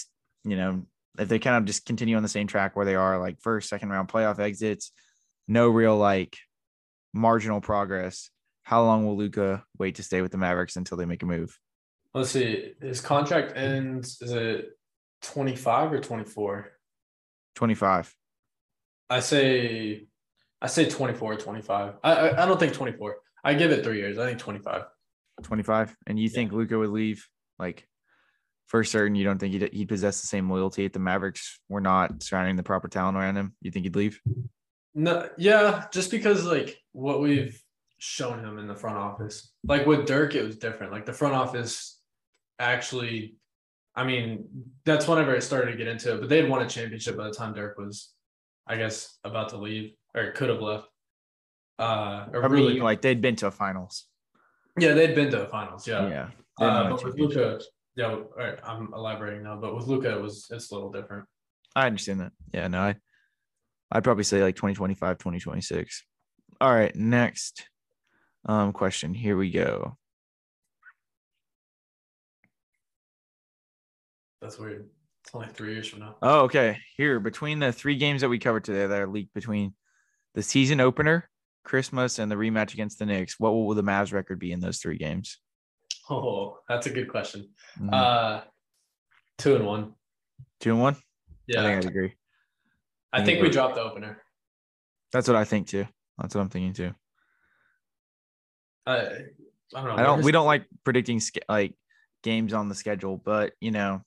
you 0.43 0.55
know, 0.55 0.83
if 1.17 1.27
they 1.27 1.39
kind 1.39 1.57
of 1.57 1.65
just 1.65 1.85
continue 1.85 2.15
on 2.15 2.23
the 2.23 2.29
same 2.29 2.47
track 2.47 2.75
where 2.75 2.85
they 2.85 2.95
are 2.95 3.19
like 3.19 3.41
first, 3.41 3.69
second 3.69 3.89
round 3.89 4.07
playoff 4.07 4.39
exits, 4.39 4.91
no 5.47 5.69
real 5.69 5.97
like 5.97 6.37
marginal 7.13 7.61
progress. 7.61 8.29
How 8.69 8.83
long 8.83 9.03
will 9.03 9.17
Luka 9.17 9.63
wait 9.79 9.95
to 9.95 10.03
stay 10.03 10.21
with 10.21 10.31
the 10.31 10.37
Mavericks 10.37 10.75
until 10.75 10.95
they 10.95 11.05
make 11.05 11.23
a 11.23 11.25
move? 11.25 11.57
Let's 12.13 12.29
see. 12.29 12.73
His 12.79 13.01
contract 13.01 13.57
ends. 13.57 14.21
Is 14.21 14.31
it 14.31 14.67
twenty 15.23 15.55
five 15.55 15.91
or 15.91 15.99
twenty 15.99 16.23
four? 16.23 16.73
25. 17.55 18.15
I 19.09 19.21
say, 19.21 20.05
I 20.61 20.67
say 20.67 20.87
24, 20.87 21.37
25. 21.37 21.95
I, 22.03 22.13
I 22.13 22.43
I 22.43 22.45
don't 22.45 22.59
think 22.59 22.73
twenty 22.73 22.95
four. 22.95 23.17
I 23.43 23.55
give 23.55 23.71
it 23.71 23.83
three 23.83 23.97
years. 23.97 24.19
I 24.19 24.27
think 24.27 24.37
twenty 24.37 24.59
five. 24.59 24.83
25. 25.41 25.95
And 26.05 26.19
you 26.19 26.25
Yeah. 26.29 26.35
think 26.35 26.51
Luka 26.51 26.77
would 26.77 26.91
leave 26.91 27.27
like 27.57 27.87
for 28.67 28.83
certain 28.83 29.15
you 29.15 29.23
don't 29.23 29.39
think 29.39 29.53
he'd, 29.53 29.73
he'd 29.73 29.89
possess 29.89 30.21
the 30.21 30.27
same 30.27 30.47
loyalty 30.47 30.85
if 30.85 30.93
the 30.93 30.99
Mavericks 30.99 31.59
were 31.69 31.81
not 31.81 32.21
surrounding 32.21 32.55
the 32.55 32.61
proper 32.61 32.87
talent 32.87 33.17
around 33.17 33.35
him? 33.35 33.55
You 33.63 33.71
think 33.71 33.85
he'd 33.85 33.95
leave? 33.95 34.21
No, 34.93 35.27
yeah, 35.39 35.85
just 35.91 36.11
because 36.11 36.45
like 36.45 36.77
what 36.91 37.19
we've 37.19 37.59
shown 37.99 38.43
him 38.43 38.57
in 38.57 38.67
the 38.67 38.75
front 38.75 38.97
office. 38.97 39.51
Like 39.63 39.85
with 39.85 40.07
Dirk, 40.07 40.33
it 40.35 40.43
was 40.43 40.57
different. 40.57 40.91
Like 40.91 41.05
the 41.05 41.13
front 41.13 41.35
office 41.35 41.99
actually, 42.57 43.35
I 43.95 44.05
mean, 44.05 44.45
that's 44.85 45.07
whenever 45.07 45.35
it 45.35 45.43
started 45.43 45.71
to 45.71 45.77
get 45.77 45.87
into 45.87 46.15
it. 46.15 46.21
But 46.21 46.29
they 46.29 46.37
had 46.37 46.49
won 46.49 46.61
a 46.61 46.69
championship 46.69 47.17
by 47.17 47.25
the 47.25 47.33
time 47.33 47.53
Dirk 47.53 47.77
was, 47.77 48.13
I 48.65 48.77
guess, 48.77 49.17
about 49.23 49.49
to 49.49 49.57
leave 49.57 49.93
or 50.15 50.31
could 50.31 50.49
have 50.49 50.61
left. 50.61 50.87
Uh, 51.77 52.25
or 52.33 52.43
I 52.43 52.47
mean, 52.47 52.51
really, 52.51 52.79
like 52.79 53.01
they'd 53.01 53.21
been 53.21 53.35
to 53.37 53.51
finals. 53.51 54.05
yeah, 54.77 54.93
they'd 54.93 55.15
been 55.15 55.31
to 55.31 55.47
finals. 55.47 55.87
Yeah, 55.87 56.09
Yeah. 56.09 56.29
Uh, 56.59 56.89
but 56.89 57.03
with. 57.03 57.15
Luka, 57.17 57.61
yeah, 57.95 58.11
all 58.11 58.27
right, 58.35 58.59
I'm 58.63 58.93
elaborating 58.93 59.43
now. 59.43 59.57
But 59.57 59.75
with 59.75 59.87
Luka, 59.87 60.11
it 60.11 60.21
was 60.21 60.47
it's 60.51 60.71
a 60.71 60.73
little 60.73 60.91
different. 60.91 61.25
I 61.75 61.85
understand 61.85 62.19
that. 62.19 62.33
Yeah, 62.53 62.67
no, 62.67 62.79
I 62.79 62.95
I'd 63.91 64.03
probably 64.03 64.25
say 64.25 64.43
like 64.43 64.55
2025, 64.55 65.17
2026. 65.17 66.03
All 66.59 66.73
right, 66.73 66.93
next 66.95 67.69
um 68.45 68.73
question. 68.73 69.13
Here 69.13 69.37
we 69.37 69.51
go. 69.51 69.97
That's 74.41 74.57
weird. 74.57 74.89
It's 75.25 75.35
only 75.35 75.47
three 75.49 75.73
years 75.73 75.87
from 75.87 75.99
now. 75.99 76.15
Oh, 76.21 76.41
okay. 76.41 76.77
Here, 76.95 77.19
between 77.19 77.59
the 77.59 77.71
three 77.73 77.97
games 77.97 78.21
that 78.21 78.29
we 78.29 78.39
covered 78.39 78.63
today 78.63 78.87
that 78.87 79.01
are 79.01 79.07
leaked 79.07 79.33
between 79.33 79.73
the 80.33 80.41
season 80.41 80.79
opener, 80.79 81.29
Christmas, 81.63 82.19
and 82.19 82.31
the 82.31 82.35
rematch 82.35 82.73
against 82.73 82.99
the 82.99 83.05
Knicks, 83.05 83.39
what 83.39 83.51
will 83.51 83.73
the 83.75 83.83
Mavs 83.83 84.13
record 84.13 84.39
be 84.39 84.51
in 84.51 84.59
those 84.61 84.79
three 84.79 84.97
games? 84.97 85.39
Oh, 86.09 86.59
that's 86.67 86.87
a 86.87 86.89
good 86.89 87.09
question. 87.09 87.49
Mhm. 87.79 87.93
Uh, 87.93 88.43
two 89.37 89.55
and 89.55 89.65
one. 89.65 89.93
Two 90.61 90.71
and 90.71 90.81
one? 90.81 90.95
Yeah, 91.47 91.61
I 91.61 91.63
think 91.65 91.77
I'd 91.85 91.89
agree. 91.89 92.13
I 93.11 93.23
think 93.23 93.41
we 93.41 93.49
dropped 93.49 93.75
the 93.75 93.81
opener. 93.81 94.23
That's 95.11 95.27
what 95.27 95.35
I 95.35 95.43
think 95.43 95.67
too. 95.67 95.85
That's 96.17 96.33
what 96.33 96.41
I'm 96.41 96.49
thinking 96.49 96.73
too. 96.73 96.93
I, 98.89 98.97
I 99.75 99.81
don't 99.81 99.85
know. 99.85 99.95
I 99.95 100.03
don't. 100.03 100.23
We 100.23 100.31
don't 100.31 100.45
like 100.45 100.65
predicting 100.83 101.21
like 101.47 101.73
games 102.23 102.53
on 102.53 102.69
the 102.69 102.75
schedule, 102.75 103.17
but 103.23 103.53
you 103.61 103.71
know, 103.71 104.01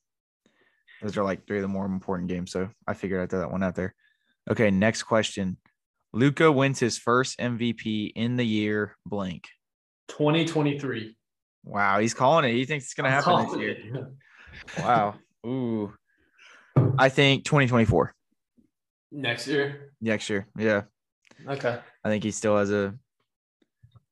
those 1.01 1.17
are 1.17 1.25
like 1.25 1.47
three 1.47 1.59
of 1.59 1.63
the 1.63 1.69
more 1.69 1.87
important 1.87 2.29
games. 2.29 2.51
So 2.51 2.69
I 2.87 2.95
figured 2.95 3.21
I'd 3.21 3.31
throw 3.31 3.41
that 3.41 3.53
one 3.53 3.63
out 3.63 3.75
there. 3.75 3.95
Okay, 4.51 4.71
next 4.71 5.05
question. 5.05 5.57
Luka 6.13 6.51
wins 6.51 6.79
his 6.79 6.99
first 6.99 7.39
MVP 7.39 8.13
in 8.15 8.37
the 8.37 8.45
year 8.45 8.97
blank. 9.07 9.49
2023. 10.09 11.17
Wow, 11.65 12.01
he's 12.01 12.13
calling 12.13 12.45
it. 12.45 12.53
He 12.53 12.65
thinks 12.65 12.87
it's 12.87 12.95
gonna 12.95 13.09
I'm 13.09 13.23
happen 13.23 13.47
this 13.47 13.61
year. 13.61 14.11
Wow. 14.79 15.15
Ooh. 15.47 15.95
I 16.99 17.09
think 17.09 17.45
2024 17.45 18.15
Next 19.13 19.47
year. 19.47 19.93
next 20.01 20.29
year. 20.29 20.47
Yeah. 20.59 20.83
Okay. 21.47 21.79
I 22.05 22.09
think 22.09 22.25
he 22.25 22.31
still 22.31 22.57
has 22.59 22.71
a 22.71 22.95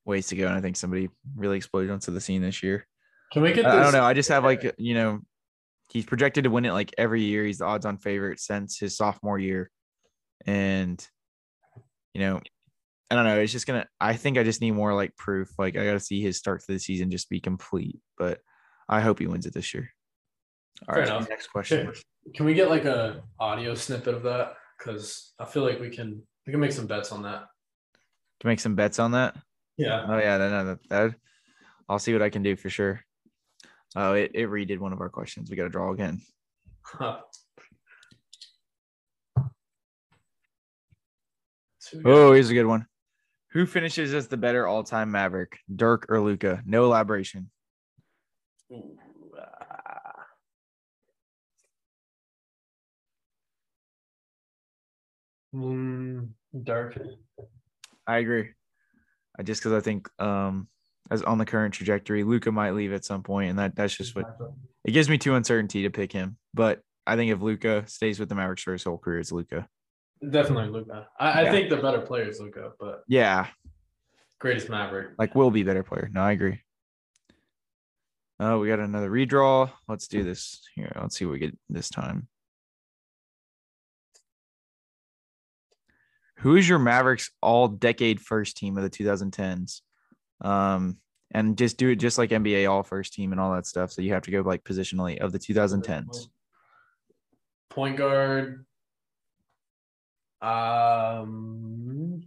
ways 0.04 0.28
to 0.28 0.36
go. 0.36 0.46
And 0.46 0.56
I 0.56 0.60
think 0.60 0.76
somebody 0.76 1.08
really 1.36 1.56
exploded 1.56 1.90
onto 1.90 2.12
the 2.12 2.20
scene 2.20 2.42
this 2.42 2.62
year. 2.62 2.86
Can 3.32 3.42
we 3.42 3.52
get 3.52 3.66
I, 3.66 3.76
this? 3.76 3.80
I 3.80 3.82
don't 3.82 3.92
know. 3.92 4.04
I 4.04 4.14
just 4.14 4.28
have 4.28 4.44
like, 4.44 4.74
you 4.78 4.94
know, 4.94 5.20
he's 5.90 6.04
projected 6.04 6.44
to 6.44 6.50
win 6.50 6.64
it 6.64 6.72
like 6.72 6.92
every 6.98 7.22
year. 7.22 7.44
He's 7.44 7.58
the 7.58 7.64
odds 7.64 7.86
on 7.86 7.98
favorite 7.98 8.40
since 8.40 8.78
his 8.78 8.96
sophomore 8.96 9.38
year. 9.38 9.70
And, 10.46 11.04
you 12.14 12.20
know, 12.20 12.40
I 13.10 13.14
don't 13.14 13.24
know. 13.24 13.38
It's 13.40 13.52
just 13.52 13.66
going 13.66 13.82
to, 13.82 13.88
I 14.00 14.14
think 14.14 14.38
I 14.38 14.42
just 14.42 14.60
need 14.60 14.70
more 14.70 14.94
like 14.94 15.16
proof. 15.16 15.50
Like, 15.58 15.76
I 15.76 15.84
got 15.84 15.92
to 15.92 16.00
see 16.00 16.22
his 16.22 16.36
start 16.36 16.60
to 16.60 16.72
the 16.72 16.78
season 16.78 17.10
just 17.10 17.28
be 17.28 17.40
complete. 17.40 18.00
But 18.16 18.38
I 18.88 19.00
hope 19.00 19.18
he 19.18 19.26
wins 19.26 19.46
it 19.46 19.54
this 19.54 19.74
year. 19.74 19.90
All 20.88 20.94
Fair 20.94 21.04
right. 21.04 21.10
enough. 21.10 21.28
Next 21.28 21.48
question. 21.48 21.88
Okay. 21.88 22.00
Can 22.34 22.46
we 22.46 22.54
get 22.54 22.70
like 22.70 22.84
a 22.84 23.22
audio 23.38 23.74
snippet 23.74 24.14
of 24.14 24.22
that? 24.22 24.54
Because 24.78 25.34
I 25.38 25.44
feel 25.44 25.62
like 25.62 25.80
we 25.80 25.90
can 25.90 26.22
we 26.46 26.52
can 26.52 26.60
make 26.60 26.72
some 26.72 26.86
bets 26.86 27.12
on 27.12 27.22
that. 27.24 27.44
To 28.40 28.46
make 28.46 28.60
some 28.60 28.74
bets 28.74 28.98
on 28.98 29.12
that. 29.12 29.36
Yeah. 29.80 30.04
Oh 30.06 30.18
yeah, 30.18 30.36
no, 30.36 30.50
no, 30.50 30.64
that, 30.66 30.88
that 30.90 31.14
I'll 31.88 31.98
see 31.98 32.12
what 32.12 32.20
I 32.20 32.28
can 32.28 32.42
do 32.42 32.54
for 32.54 32.68
sure. 32.68 33.00
Oh, 33.96 34.12
it, 34.12 34.32
it 34.34 34.48
redid 34.50 34.78
one 34.78 34.92
of 34.92 35.00
our 35.00 35.08
questions. 35.08 35.48
We 35.48 35.56
got 35.56 35.62
to 35.64 35.68
draw 35.70 35.90
again. 35.92 36.20
Got- 36.98 37.24
Oh, 42.04 42.32
here's 42.32 42.50
a 42.50 42.54
good 42.54 42.66
one. 42.66 42.86
Who 43.52 43.64
finishes 43.64 44.12
as 44.12 44.28
the 44.28 44.36
better 44.36 44.66
all-time 44.66 45.10
Maverick, 45.10 45.58
Dirk 45.74 46.06
or 46.10 46.20
Luka? 46.20 46.62
No 46.66 46.84
elaboration. 46.84 47.50
Ooh, 48.70 48.96
ah. 49.36 50.26
Mm, 55.54 56.28
Dirk. 56.62 57.00
I 58.06 58.18
agree. 58.18 58.50
I 59.40 59.42
just 59.42 59.62
because 59.62 59.72
I 59.72 59.80
think 59.80 60.06
um 60.20 60.68
as 61.10 61.22
on 61.22 61.38
the 61.38 61.46
current 61.46 61.72
trajectory, 61.72 62.22
Luka 62.24 62.52
might 62.52 62.72
leave 62.72 62.92
at 62.92 63.06
some 63.06 63.22
point, 63.22 63.48
and 63.50 63.58
that 63.58 63.74
that's 63.74 63.96
just 63.96 64.14
what 64.14 64.26
it 64.84 64.90
gives 64.92 65.08
me 65.08 65.16
too 65.16 65.34
uncertainty 65.34 65.82
to 65.82 65.90
pick 65.90 66.12
him. 66.12 66.36
But 66.52 66.82
I 67.06 67.16
think 67.16 67.32
if 67.32 67.40
Luka 67.40 67.84
stays 67.86 68.20
with 68.20 68.28
the 68.28 68.34
Mavericks 68.34 68.62
for 68.62 68.72
his 68.72 68.84
whole 68.84 68.98
career, 68.98 69.18
it's 69.18 69.32
Luka. 69.32 69.66
Definitely 70.28 70.68
Luka. 70.68 71.08
I, 71.18 71.46
I 71.46 71.50
think 71.50 71.70
the 71.70 71.78
better 71.78 72.02
player 72.02 72.28
is 72.28 72.38
Luka, 72.38 72.72
but 72.78 73.02
Yeah, 73.08 73.46
greatest 74.38 74.68
Maverick. 74.68 75.12
like 75.18 75.34
will 75.34 75.50
be 75.50 75.62
better 75.62 75.82
player. 75.82 76.10
No, 76.12 76.20
I 76.20 76.32
agree. 76.32 76.60
Oh, 78.38 78.58
we 78.58 78.68
got 78.68 78.78
another 78.78 79.10
redraw. 79.10 79.70
Let's 79.88 80.06
do 80.06 80.22
this 80.22 80.60
here. 80.74 80.92
Let's 81.00 81.16
see 81.16 81.24
what 81.24 81.32
we 81.32 81.38
get 81.38 81.58
this 81.70 81.88
time. 81.88 82.28
Who 86.40 86.56
is 86.56 86.68
your 86.68 86.78
Mavericks 86.78 87.30
all 87.42 87.68
decade 87.68 88.20
first 88.20 88.56
team 88.56 88.76
of 88.78 88.82
the 88.82 88.90
2010s? 88.90 89.82
Um, 90.40 90.96
and 91.32 91.56
just 91.56 91.76
do 91.76 91.90
it 91.90 91.96
just 91.96 92.16
like 92.18 92.30
NBA 92.30 92.70
all 92.70 92.82
first 92.82 93.12
team 93.12 93.32
and 93.32 93.40
all 93.40 93.52
that 93.54 93.66
stuff. 93.66 93.92
So 93.92 94.02
you 94.02 94.14
have 94.14 94.22
to 94.22 94.30
go 94.30 94.40
like 94.40 94.64
positionally 94.64 95.18
of 95.18 95.32
the 95.32 95.38
2010s. 95.38 96.28
Point 97.68 97.96
guard. 97.96 98.64
Um, 100.40 102.22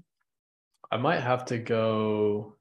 I 0.91 0.97
might 0.97 1.19
have 1.21 1.45
to 1.45 1.57
go. 1.57 2.55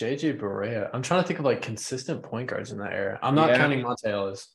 JJ 0.00 0.40
Barea. 0.40 0.90
I'm 0.92 1.02
trying 1.02 1.22
to 1.22 1.26
think 1.26 1.38
of 1.38 1.44
like 1.44 1.62
consistent 1.62 2.22
point 2.22 2.48
guards 2.48 2.72
in 2.72 2.78
that 2.78 2.92
era. 2.92 3.18
I'm 3.22 3.34
not 3.36 3.50
Yeah. 3.50 3.58
counting 3.58 3.80
Monta 3.84 4.06
Ellis. 4.06 4.48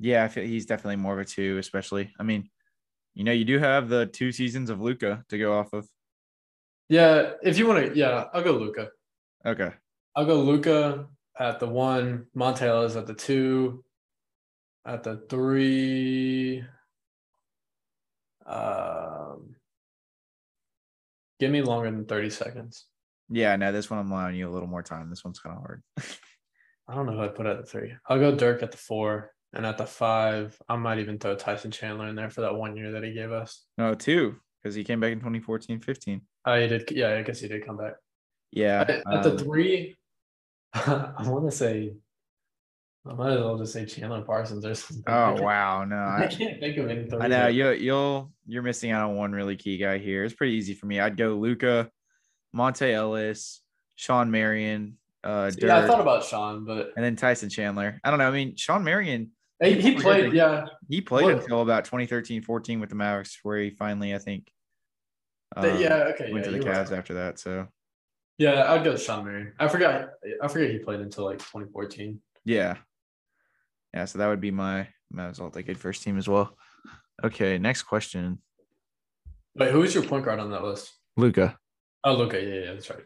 Yeah, 0.00 0.24
I 0.24 0.28
feel 0.28 0.44
he's 0.44 0.66
definitely 0.66 0.96
more 0.96 1.12
of 1.12 1.20
a 1.20 1.24
two, 1.24 1.58
especially. 1.58 2.12
I 2.18 2.22
mean, 2.24 2.48
you 3.14 3.24
know, 3.24 3.32
you 3.32 3.44
do 3.44 3.58
have 3.58 3.88
the 3.88 4.06
two 4.06 4.32
seasons 4.32 4.70
of 4.70 4.80
Luka 4.80 5.24
to 5.28 5.38
go 5.38 5.58
off 5.58 5.72
of. 5.72 5.88
Yeah, 6.88 7.32
if 7.42 7.58
you 7.58 7.66
want 7.66 7.86
to, 7.86 7.98
yeah, 7.98 8.24
I'll 8.32 8.42
go 8.42 8.52
Luka. 8.52 8.88
Okay. 9.44 9.70
I'll 10.16 10.26
go 10.26 10.40
Luka 10.40 11.06
at 11.38 11.60
the 11.60 11.68
one, 11.68 12.26
Monta 12.36 12.62
Ellis 12.62 12.96
at 12.96 13.06
the 13.06 13.14
two, 13.14 13.84
at 14.84 15.02
the 15.02 15.22
three. 15.28 16.64
Um, 18.46 19.54
give 21.38 21.50
me 21.50 21.62
longer 21.62 21.90
than 21.90 22.06
30 22.06 22.30
seconds. 22.30 22.86
Yeah, 23.28 23.54
no, 23.56 23.70
this 23.70 23.88
one 23.88 24.00
I'm 24.00 24.10
allowing 24.10 24.34
you 24.34 24.48
a 24.48 24.52
little 24.52 24.68
more 24.68 24.82
time. 24.82 25.08
This 25.08 25.24
one's 25.24 25.38
kind 25.38 25.56
of 25.56 25.62
hard. 25.62 25.82
I 26.88 26.94
don't 26.94 27.06
know 27.06 27.12
who 27.12 27.22
I 27.22 27.28
put 27.28 27.46
at 27.46 27.58
the 27.58 27.62
three. 27.62 27.94
I'll 28.08 28.18
go 28.18 28.34
Dirk 28.34 28.64
at 28.64 28.72
the 28.72 28.76
four, 28.76 29.30
and 29.52 29.66
at 29.66 29.78
the 29.78 29.86
five, 29.86 30.56
I 30.68 30.76
might 30.76 30.98
even 30.98 31.18
throw 31.18 31.34
Tyson 31.34 31.70
Chandler 31.70 32.08
in 32.08 32.14
there 32.14 32.30
for 32.30 32.42
that 32.42 32.54
one 32.54 32.76
year 32.76 32.92
that 32.92 33.02
he 33.02 33.12
gave 33.12 33.32
us. 33.32 33.64
No, 33.78 33.94
two, 33.94 34.36
because 34.62 34.74
he 34.74 34.84
came 34.84 35.00
back 35.00 35.12
in 35.12 35.18
2014, 35.18 35.80
15. 35.80 36.20
Oh, 36.46 36.60
he 36.60 36.68
did. 36.68 36.90
Yeah, 36.90 37.14
I 37.14 37.22
guess 37.22 37.40
he 37.40 37.48
did 37.48 37.66
come 37.66 37.76
back. 37.76 37.94
Yeah. 38.52 38.82
At, 38.82 38.90
at 38.90 39.22
the 39.22 39.32
um, 39.32 39.38
three, 39.38 39.96
I 40.74 41.14
want 41.24 41.50
to 41.50 41.56
say, 41.56 41.94
I 43.06 43.14
might 43.14 43.32
as 43.32 43.40
well 43.40 43.58
just 43.58 43.72
say 43.72 43.86
Chandler 43.86 44.22
Parsons 44.22 44.64
or 44.64 44.74
something. 44.74 45.04
Oh 45.06 45.32
wow, 45.40 45.84
no, 45.84 45.96
I 45.96 46.24
I, 46.24 46.26
can't 46.26 46.60
think 46.60 46.76
of 46.76 46.88
any. 46.88 47.08
I 47.18 47.28
know 47.28 47.46
you 47.46 47.70
you'll 47.70 48.30
you're 48.46 48.62
missing 48.62 48.90
out 48.90 49.08
on 49.08 49.16
one 49.16 49.32
really 49.32 49.56
key 49.56 49.78
guy 49.78 49.96
here. 49.98 50.22
It's 50.22 50.34
pretty 50.34 50.52
easy 50.52 50.74
for 50.74 50.84
me. 50.84 51.00
I'd 51.00 51.16
go 51.16 51.34
Luka, 51.36 51.90
Monta 52.54 52.92
Ellis, 52.92 53.62
Shawn 53.96 54.30
Marion, 54.30 54.98
uh, 55.24 55.50
Yeah, 55.58 55.78
I 55.78 55.86
thought 55.86 56.00
about 56.00 56.24
Shawn, 56.24 56.64
but 56.64 56.92
and 56.96 57.04
then 57.04 57.16
Tyson 57.16 57.48
Chandler. 57.48 58.00
I 58.04 58.10
don't 58.10 58.18
know. 58.18 58.28
I 58.28 58.30
mean, 58.30 58.56
Shawn 58.56 58.84
Marion, 58.84 59.30
he, 59.62 59.80
he 59.80 59.94
played. 59.94 60.22
did 60.24 60.32
Yeah, 60.34 60.66
he 60.88 61.00
played 61.00 61.24
What- 61.24 61.34
until 61.42 61.62
about 61.62 61.84
2013, 61.84 62.42
14 62.42 62.80
with 62.80 62.88
the 62.88 62.94
Mavericks, 62.96 63.38
where 63.42 63.58
he 63.58 63.70
finally, 63.70 64.14
I 64.14 64.18
think, 64.18 64.50
Th- 65.60 65.74
um, 65.74 65.80
yeah. 65.80 65.94
Okay. 66.14 66.32
went 66.32 66.44
yeah, 66.46 66.52
to 66.52 66.58
the 66.58 66.64
Cavs 66.64 66.90
right. 66.90 66.98
after 66.98 67.14
that. 67.14 67.38
So 67.38 67.66
Yeah, 68.38 68.72
I'd 68.72 68.84
go 68.84 68.92
to 68.92 68.98
Shawn 68.98 69.24
Marion. 69.24 69.52
I 69.58 69.68
forgot. 69.68 70.10
I 70.42 70.48
forget 70.48 70.70
he 70.70 70.78
played 70.78 71.00
until 71.00 71.24
like 71.24 71.38
2014. 71.38 72.20
yeah, 72.44 72.76
yeah. 73.92 74.04
So 74.04 74.18
that 74.18 74.28
would 74.28 74.40
be 74.40 74.50
my 74.50 74.88
Mavs 75.12 75.40
all 75.40 75.50
decade 75.50 75.78
first 75.78 76.02
team 76.02 76.16
as 76.18 76.28
well. 76.28 76.56
Okay, 77.22 77.58
next 77.58 77.82
question, 77.82 78.38
Wait, 79.56 79.72
who 79.72 79.80
was 79.80 79.92
your 79.94 80.04
point 80.04 80.24
guard 80.24 80.38
on 80.38 80.50
that 80.52 80.62
list? 80.62 80.92
Luka. 81.16 81.58
Oh, 82.04 82.14
Luka. 82.14 82.40
Yeah, 82.40 82.54
yeah, 82.66 82.72
that's 82.72 82.88
right. 82.88 83.00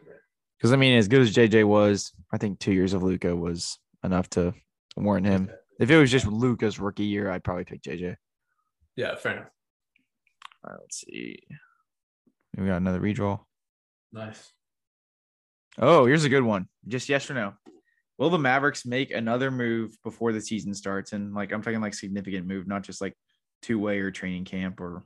Because 0.57 0.71
I 0.71 0.75
mean, 0.77 0.97
as 0.97 1.07
good 1.09 1.21
as 1.21 1.33
JJ 1.33 1.65
was, 1.65 2.13
I 2.31 2.37
think 2.37 2.59
two 2.59 2.71
years 2.71 2.93
of 2.93 3.01
Luka 3.03 3.35
was 3.35 3.77
enough 4.03 4.29
to 4.31 4.53
warrant 4.95 5.25
him. 5.25 5.49
If 5.79 5.91
it 5.91 5.97
was 5.97 6.11
just 6.11 6.27
Luka's 6.27 6.79
rookie 6.79 7.05
year, 7.05 7.29
I'd 7.29 7.43
probably 7.43 7.65
pick 7.65 7.81
JJ. 7.81 8.15
Yeah, 8.95 9.15
fair 9.15 9.33
enough. 9.33 9.49
All 10.63 10.71
right, 10.71 10.79
let's 10.81 11.01
see. 11.01 11.39
We 12.57 12.65
got 12.65 12.77
another 12.77 13.01
redraw. 13.01 13.41
Nice. 14.13 14.51
Oh, 15.77 16.05
here's 16.05 16.23
a 16.23 16.29
good 16.29 16.43
one. 16.43 16.67
Just 16.87 17.09
yes 17.09 17.29
or 17.29 17.33
no. 17.33 17.53
Will 18.17 18.29
the 18.29 18.39
Mavericks 18.39 18.85
make 18.85 19.11
another 19.11 19.51
move 19.51 19.97
before 20.03 20.31
the 20.31 20.39
season 20.39 20.73
starts? 20.73 21.11
And 21.11 21.33
like 21.33 21.51
I'm 21.51 21.61
talking 21.61 21.81
like 21.81 21.93
significant 21.93 22.47
move, 22.47 22.65
not 22.65 22.83
just 22.83 23.01
like 23.01 23.13
two 23.61 23.77
way 23.77 23.99
or 23.99 24.11
training 24.11 24.45
camp 24.45 24.79
or 24.79 25.03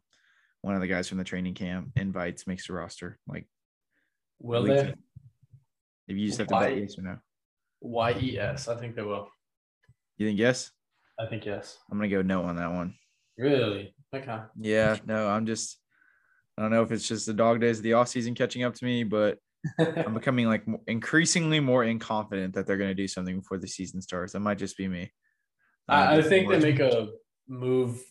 one 0.61 0.75
of 0.75 0.81
the 0.81 0.87
guys 0.87 1.07
from 1.07 1.17
the 1.17 1.23
training 1.23 1.55
camp 1.55 1.89
invites 1.95 2.45
makes 2.45 2.67
the 2.67 2.73
roster. 2.73 3.17
Like 3.27 3.47
Will 4.39 4.63
they? 4.63 4.93
if 6.07 6.17
you 6.17 6.27
just 6.27 6.37
have 6.37 6.47
to 6.47 6.53
Why? 6.53 6.69
bet 6.69 6.77
yes 6.77 6.99
or 6.99 7.01
no. 7.01 7.17
Y 7.81 8.17
E 8.21 8.39
S. 8.39 8.67
I 8.67 8.75
think 8.75 8.95
they 8.95 9.01
will. 9.01 9.29
You 10.19 10.27
think 10.27 10.37
yes? 10.37 10.71
I 11.19 11.25
think 11.25 11.45
yes. 11.45 11.77
I'm 11.89 11.97
gonna 11.97 12.09
go 12.09 12.21
no 12.21 12.43
on 12.43 12.57
that 12.57 12.71
one. 12.71 12.93
Really? 13.37 13.95
Okay. 14.13 14.39
Yeah, 14.59 14.97
no, 15.05 15.27
I'm 15.27 15.45
just 15.45 15.79
I 16.57 16.61
don't 16.61 16.71
know 16.71 16.83
if 16.83 16.91
it's 16.91 17.07
just 17.07 17.25
the 17.25 17.33
dog 17.33 17.61
days 17.61 17.77
of 17.77 17.83
the 17.83 17.93
off 17.93 18.09
season 18.09 18.35
catching 18.35 18.63
up 18.63 18.75
to 18.75 18.85
me, 18.85 19.05
but 19.05 19.37
I'm 19.79 20.13
becoming 20.13 20.45
like 20.45 20.65
increasingly 20.87 21.61
more 21.61 21.85
inconfident 21.85 22.53
that 22.53 22.67
they're 22.67 22.77
going 22.77 22.89
to 22.89 22.95
do 22.95 23.07
something 23.07 23.39
before 23.39 23.57
the 23.57 23.67
season 23.67 24.01
starts. 24.01 24.33
That 24.33 24.41
might 24.41 24.57
just 24.57 24.77
be 24.77 24.89
me. 24.89 25.11
I, 25.87 26.17
I 26.17 26.21
think 26.21 26.49
they 26.49 26.59
make 26.59 26.79
a 26.81 27.07
move. 27.47 28.01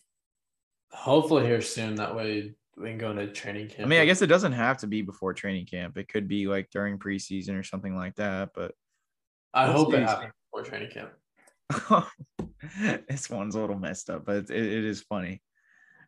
Hopefully 0.91 1.45
here 1.45 1.61
soon. 1.61 1.95
That 1.95 2.15
way 2.15 2.55
we 2.75 2.89
can 2.89 2.97
go 2.97 3.11
into 3.11 3.27
training 3.27 3.67
camp. 3.67 3.85
I 3.85 3.87
mean, 3.87 4.01
I 4.01 4.05
guess 4.05 4.23
it 4.23 4.27
doesn't 4.27 4.53
have 4.53 4.79
to 4.79 4.87
be 4.87 5.03
before 5.03 5.33
training 5.35 5.67
camp. 5.67 5.97
It 5.97 6.07
could 6.07 6.27
be 6.27 6.47
like 6.47 6.71
during 6.71 6.97
preseason 6.97 7.57
or 7.57 7.63
something 7.63 7.95
like 7.95 8.15
that. 8.15 8.49
But 8.55 8.73
I 9.53 9.71
hope 9.71 9.93
it 9.93 10.01
happens 10.01 10.33
before 10.51 10.65
training 10.65 10.89
camp. 10.89 11.11
this 13.09 13.29
one's 13.29 13.55
a 13.55 13.59
little 13.59 13.79
messed 13.79 14.09
up, 14.09 14.25
but 14.25 14.35
it, 14.35 14.49
it 14.51 14.85
is 14.85 15.01
funny. 15.01 15.41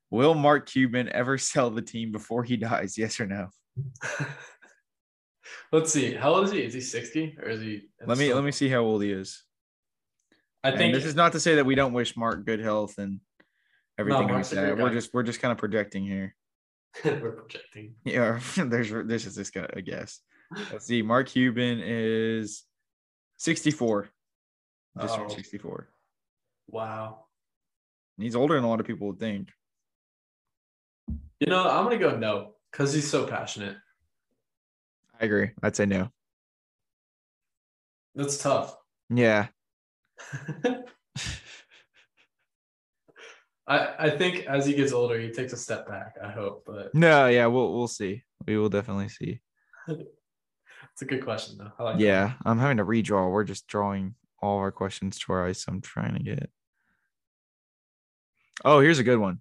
Will 0.10 0.34
Mark 0.34 0.68
Cuban 0.70 1.10
ever 1.10 1.38
sell 1.38 1.70
the 1.70 1.82
team 1.82 2.12
before 2.12 2.44
he 2.44 2.58
dies? 2.58 2.98
Yes 2.98 3.20
or 3.20 3.26
no? 3.28 3.48
Let's 5.72 5.92
see. 5.92 6.14
How 6.14 6.34
old 6.34 6.46
is 6.46 6.52
he? 6.52 6.60
Is 6.60 6.74
he 6.74 6.82
60 6.82 7.38
or 7.42 7.50
is 7.50 7.62
he? 7.62 7.84
Let 8.06 8.18
me 8.18 8.34
let 8.34 8.44
me 8.44 8.52
see 8.52 8.70
how 8.70 8.80
old 8.80 9.04
he 9.04 9.12
is. 9.12 9.44
I 10.64 10.70
And 10.70 10.78
think 10.78 10.94
this 10.94 11.06
is 11.06 11.16
not 11.16 11.32
to 11.32 11.40
say 11.40 11.56
that 11.56 11.66
we 11.66 11.76
don't 11.76 11.94
wish 11.94 12.16
Mark 12.18 12.46
good 12.46 12.60
health 12.60 12.98
and 12.98 13.20
everything 13.98 14.28
like 14.28 14.30
a 14.30 14.34
great 14.34 14.48
that. 14.50 14.78
We're 14.78 14.90
guy. 14.90 14.94
just 14.96 15.14
we're 15.14 15.24
just 15.24 15.42
kind 15.42 15.52
of 15.52 15.58
projecting 15.58 16.04
here. 16.04 16.36
we're 17.06 17.32
projecting. 17.32 17.96
Yeah, 18.04 18.40
there's 18.58 18.92
this 19.08 19.26
is 19.26 19.36
just 19.36 19.56
a 19.56 19.82
guess. 19.82 20.20
Let's 20.72 20.86
see. 20.86 21.02
Mark 21.02 21.30
Cuban 21.30 21.80
is 21.82 22.64
64. 23.38 24.10
Just 25.00 25.18
Oh. 25.18 25.28
64. 25.28 25.90
Wow. 26.68 27.26
And 28.18 28.24
He's 28.26 28.36
older 28.36 28.56
than 28.56 28.64
a 28.64 28.70
lot 28.70 28.80
of 28.80 28.86
people 28.86 29.08
would 29.08 29.20
think. 29.20 29.50
You 31.40 31.48
know, 31.48 31.68
I'm 31.68 31.86
gonna 31.86 31.98
go 31.98 32.18
no 32.18 32.56
because 32.72 32.94
he's 32.94 33.10
so 33.10 33.26
passionate. 33.26 33.78
I 35.20 35.26
agree. 35.26 35.52
I'd 35.64 35.76
say 35.76 35.86
no. 35.86 36.10
That's 38.16 38.38
tough. 38.38 38.76
Yeah. 39.10 39.48
I 43.68 43.94
I 44.08 44.10
think 44.10 44.46
as 44.46 44.66
he 44.66 44.74
gets 44.74 44.92
older, 44.92 45.20
he 45.20 45.30
takes 45.32 45.54
a 45.54 45.58
step 45.58 45.88
back. 45.88 46.16
I 46.24 46.30
hope, 46.32 46.64
but 46.66 46.94
No, 46.94 47.28
yeah, 47.28 47.46
we'll 47.48 47.74
we'll 47.74 47.88
see. 47.88 48.24
We 48.46 48.58
will 48.58 48.70
definitely 48.70 49.10
see. 49.10 49.40
it's 49.88 51.02
a 51.02 51.06
good 51.06 51.24
question 51.24 51.58
though. 51.58 51.72
I 51.80 51.84
like 51.84 51.98
that. 51.98 52.04
Yeah, 52.04 52.34
I'm 52.46 52.60
having 52.60 52.78
to 52.78 52.86
redraw. 52.86 53.32
We're 53.32 53.44
just 53.44 53.68
drawing 53.68 54.16
all 54.42 54.58
of 54.58 54.62
our 54.62 54.72
questions 54.72 55.18
twice. 55.20 55.66
I'm 55.68 55.82
trying 55.82 56.16
to 56.16 56.24
get. 56.24 56.50
Oh, 58.66 58.80
here's 58.80 59.00
a 59.00 59.04
good 59.04 59.20
one. 59.20 59.40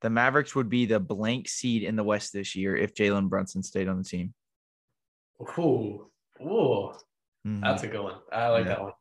The 0.00 0.10
Mavericks 0.10 0.54
would 0.54 0.68
be 0.68 0.86
the 0.86 1.00
blank 1.00 1.48
seed 1.48 1.82
in 1.82 1.96
the 1.96 2.04
West 2.04 2.32
this 2.32 2.54
year 2.56 2.76
if 2.76 2.94
Jalen 2.94 3.28
Brunson 3.28 3.62
stayed 3.62 3.88
on 3.88 3.98
the 3.98 4.04
team. 4.04 4.34
Ooh, 5.58 6.10
ooh, 6.40 6.92
Mhm. 7.46 7.60
that's 7.60 7.82
a 7.82 7.88
good 7.88 8.02
one. 8.02 8.20
I 8.32 8.48
like 8.48 8.64
Yeah. 8.66 8.68
that 8.70 8.82
one. 8.82 8.92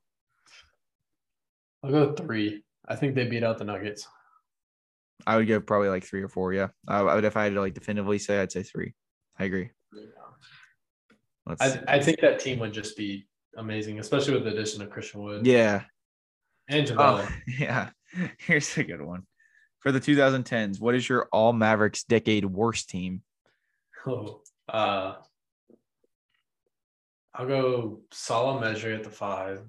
I'll 1.84 1.92
go 1.92 2.14
three. 2.16 2.64
I 2.88 2.96
think 2.96 3.16
they 3.16 3.28
beat 3.28 3.44
out 3.44 3.58
the 3.58 3.64
Nuggets. 3.64 4.08
I 5.26 5.38
would 5.38 5.48
go 5.48 5.60
probably 5.60 5.90
like 5.90 6.04
three 6.04 6.22
or 6.24 6.28
four. 6.30 6.54
Yeah, 6.54 6.70
I, 6.88 7.02
would 7.04 7.24
if 7.26 7.38
I 7.38 7.44
had 7.44 7.54
to 7.54 7.62
like 7.62 7.74
definitively 7.76 8.18
say, 8.20 8.40
I'd 8.40 8.52
say 8.52 8.64
three. 8.64 8.94
I 9.38 9.46
agree. 9.46 9.70
Let's. 11.46 11.62
I 11.62 11.84
I 11.88 12.00
think 12.00 12.20
that 12.22 12.40
team 12.40 12.60
would 12.60 12.74
just 12.74 12.96
be 12.98 13.28
amazing, 13.58 14.00
especially 14.00 14.34
with 14.34 14.44
the 14.44 14.52
addition 14.52 14.82
of 14.82 14.90
Christian 14.90 15.22
Wood 15.22 15.46
yeah. 15.46 15.84
and 16.68 16.88
JaVale. 16.88 17.28
Oh, 17.28 17.30
yeah. 17.60 17.90
Here's 18.38 18.78
a 18.78 18.84
good 18.84 19.02
one. 19.02 19.24
For 19.80 19.92
the 19.92 20.00
2010s, 20.00 20.80
what 20.80 20.96
is 20.96 21.08
your 21.08 21.28
all 21.32 21.54
Mavericks 21.54 22.04
decade 22.04 22.46
worst 22.46 22.90
team? 22.90 23.24
Oh, 24.06 24.42
uh, 24.70 25.16
I'll 27.34 27.48
go 27.48 28.02
Salah 28.12 28.62
Mejri 28.62 28.94
at 28.94 29.04
the 29.04 29.10
five. 29.10 29.62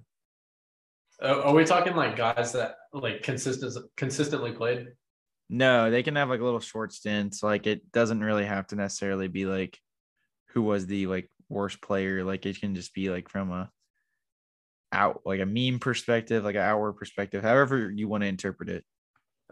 Uh, 1.22 1.40
are 1.42 1.54
we 1.54 1.64
talking 1.64 1.94
like 1.94 2.16
guys 2.16 2.52
that 2.52 2.74
like 2.92 3.22
consistent 3.22 3.72
consistently 3.96 4.52
played? 4.52 4.88
No, 5.48 5.90
they 5.90 6.02
can 6.02 6.16
have 6.16 6.28
like 6.28 6.40
a 6.40 6.44
little 6.44 6.60
short 6.60 6.92
stints. 6.92 7.42
Like 7.42 7.66
it 7.66 7.92
doesn't 7.92 8.22
really 8.22 8.44
have 8.44 8.66
to 8.68 8.76
necessarily 8.76 9.28
be 9.28 9.46
like 9.46 9.78
who 10.48 10.62
was 10.62 10.86
the 10.86 11.06
like 11.06 11.30
worst 11.52 11.80
player. 11.80 12.24
Like 12.24 12.46
it 12.46 12.60
can 12.60 12.74
just 12.74 12.94
be 12.94 13.10
like 13.10 13.28
from 13.28 13.52
a 13.52 13.70
out 14.92 15.22
like 15.24 15.40
a 15.40 15.46
meme 15.46 15.78
perspective, 15.78 16.44
like 16.44 16.54
an 16.54 16.62
outward 16.62 16.94
perspective, 16.94 17.42
however 17.42 17.90
you 17.90 18.08
want 18.08 18.22
to 18.22 18.28
interpret 18.28 18.68
it. 18.68 18.84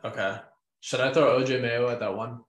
Okay. 0.05 0.39
Should 0.81 1.01
I 1.01 1.13
throw 1.13 1.41
OJ 1.41 1.61
Mayo 1.61 1.89
at 1.89 2.01
that 2.01 2.17
one? 2.17 2.41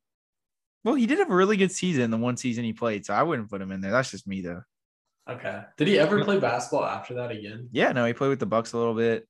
Well, 0.84 0.96
he 0.96 1.06
did 1.06 1.20
have 1.20 1.30
a 1.30 1.36
really 1.36 1.58
good 1.58 1.72
season 1.72 2.12
the 2.12 2.18
one 2.18 2.38
season 2.38 2.64
he 2.64 2.74
played, 2.74 3.06
so 3.06 3.14
I 3.14 3.24
wouldn't 3.24 3.50
put 3.50 3.62
him 3.62 3.72
in 3.72 3.82
there. 3.82 3.92
That's 3.92 4.12
just 4.12 4.28
me 4.28 4.42
though. 4.42 4.64
Okay. 5.30 5.62
Did 5.78 5.88
he 5.88 6.00
ever 6.00 6.24
play 6.24 6.40
basketball 6.40 6.86
after 6.86 7.14
that 7.16 7.32
again? 7.32 7.70
Yeah, 7.72 7.92
no, 7.92 8.06
he 8.06 8.14
played 8.14 8.30
with 8.30 8.40
the 8.40 8.46
Bucks 8.46 8.74
a 8.74 8.78
little 8.78 8.96
bit. 8.96 9.28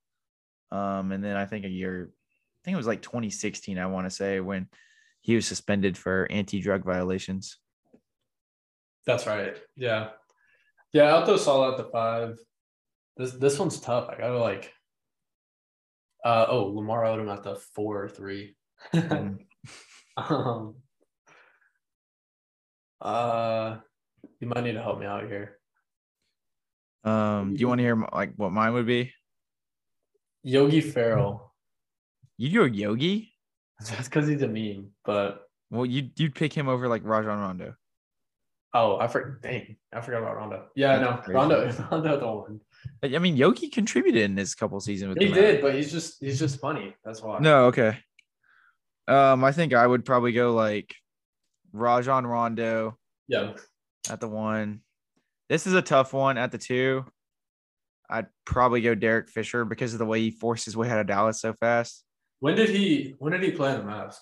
Um, 0.72 1.12
and 1.12 1.24
then 1.24 1.36
I 1.36 1.46
think 1.46 1.66
a 1.66 1.70
year, 1.70 2.10
I 2.12 2.60
think 2.64 2.74
it 2.76 2.78
was 2.78 2.88
like 2.88 3.02
2016, 3.02 3.78
I 3.78 3.88
want 3.88 4.06
to 4.06 4.10
say, 4.10 4.40
when 4.40 4.68
he 5.20 5.36
was 5.36 5.46
suspended 5.46 5.98
for 5.98 6.28
anti-drug 6.32 6.86
violations. 6.86 7.58
That's 9.06 9.28
right. 9.28 9.58
Yeah. 9.76 10.10
Yeah, 10.94 11.16
I'll 11.16 11.26
throw 11.26 11.72
at 11.72 11.78
the 11.78 11.90
five. 11.92 12.38
This 13.18 13.32
this 13.32 13.60
one's 13.60 13.80
tough. 13.80 14.10
I 14.10 14.18
gotta 14.18 14.40
like 14.40 14.74
uh 16.24 16.46
oh 16.50 16.66
Lamar 16.66 17.04
Odom 17.04 17.32
at 17.32 17.44
the 17.44 17.56
four 17.76 18.04
or 18.04 18.10
three. 18.10 18.56
Um, 18.94 19.40
um 20.18 20.76
uh 23.00 23.78
you 24.40 24.48
might 24.48 24.64
need 24.64 24.74
to 24.74 24.82
help 24.82 25.00
me 25.00 25.06
out 25.06 25.26
here. 25.26 25.58
Um, 27.04 27.56
do 27.56 27.60
you 27.60 27.68
want 27.68 27.80
to 27.80 27.84
hear 27.84 27.96
like 28.14 28.34
what 28.36 28.52
mine 28.52 28.74
would 28.74 28.86
be? 28.86 29.12
Yogi 30.44 30.82
Ferrell. 30.82 31.54
You 32.38 32.50
do 32.50 32.64
a 32.64 32.70
Yogi? 32.70 33.34
That's 33.80 34.08
because 34.08 34.28
he's 34.28 34.42
a 34.42 34.48
meme, 34.48 34.92
but 35.04 35.44
Well, 35.70 35.86
you 35.86 36.10
you'd 36.16 36.36
pick 36.36 36.54
him 36.54 36.68
over 36.68 36.88
like 36.88 37.04
Rajon 37.04 37.40
Rondo. 37.40 37.76
Oh 38.74 38.98
I 38.98 39.08
forgot 39.08 39.42
dang, 39.42 39.76
I 39.94 40.02
forgot 40.02 40.20
about 40.24 40.38
Rondo. 40.38 40.66
Yeah, 40.76 40.98
That's 40.98 41.10
no, 41.10 41.18
crazy. 41.18 41.34
Rondo 41.36 41.88
Rondo 41.92 42.20
the 42.20 42.28
one. 42.28 42.60
I 43.04 43.16
I 43.16 43.20
mean, 43.20 43.38
Yogi 43.38 43.70
contributed 43.70 44.22
in 44.24 44.36
this 44.36 44.56
couple 44.56 44.80
seasons 44.80 45.10
with 45.10 45.20
He 45.24 45.30
the 45.30 45.36
did, 45.36 45.62
but 45.62 45.76
he's 45.76 45.92
just 45.92 46.18
he's 46.20 46.40
just 46.40 46.60
funny. 46.60 46.96
That's 47.04 47.22
why. 47.22 47.40
No, 47.40 47.66
okay. 47.66 47.98
Um, 49.08 49.44
I 49.44 49.52
think 49.52 49.74
I 49.74 49.86
would 49.86 50.06
probably 50.06 50.32
go 50.32 50.54
like 50.54 50.96
Rajon 51.74 52.26
Rondo 52.26 52.98
Yeah. 53.28 53.54
at 54.10 54.20
the 54.20 54.28
one. 54.28 54.82
This 55.50 55.68
is 55.68 55.74
a 55.74 55.82
tough 55.82 56.14
one 56.14 56.38
at 56.38 56.52
the 56.52 56.58
two. 56.58 57.06
I'd 58.10 58.28
probably 58.46 58.82
go 58.82 58.94
Derek 58.96 59.30
Fisher 59.30 59.66
because 59.66 59.94
of 59.94 60.00
the 60.00 60.06
way 60.06 60.20
he 60.20 60.32
forced 60.32 60.66
his 60.66 60.76
way 60.78 60.90
out 60.90 61.00
of 61.00 61.08
Dallas 61.08 61.40
so 61.42 61.54
fast. 61.54 62.04
When 62.40 62.56
did 62.56 62.70
he 62.70 63.16
when 63.20 63.32
did 63.34 63.44
he 63.44 63.52
play 63.52 63.74
in 63.74 63.80
the 63.80 63.84
Mavs? 63.92 64.16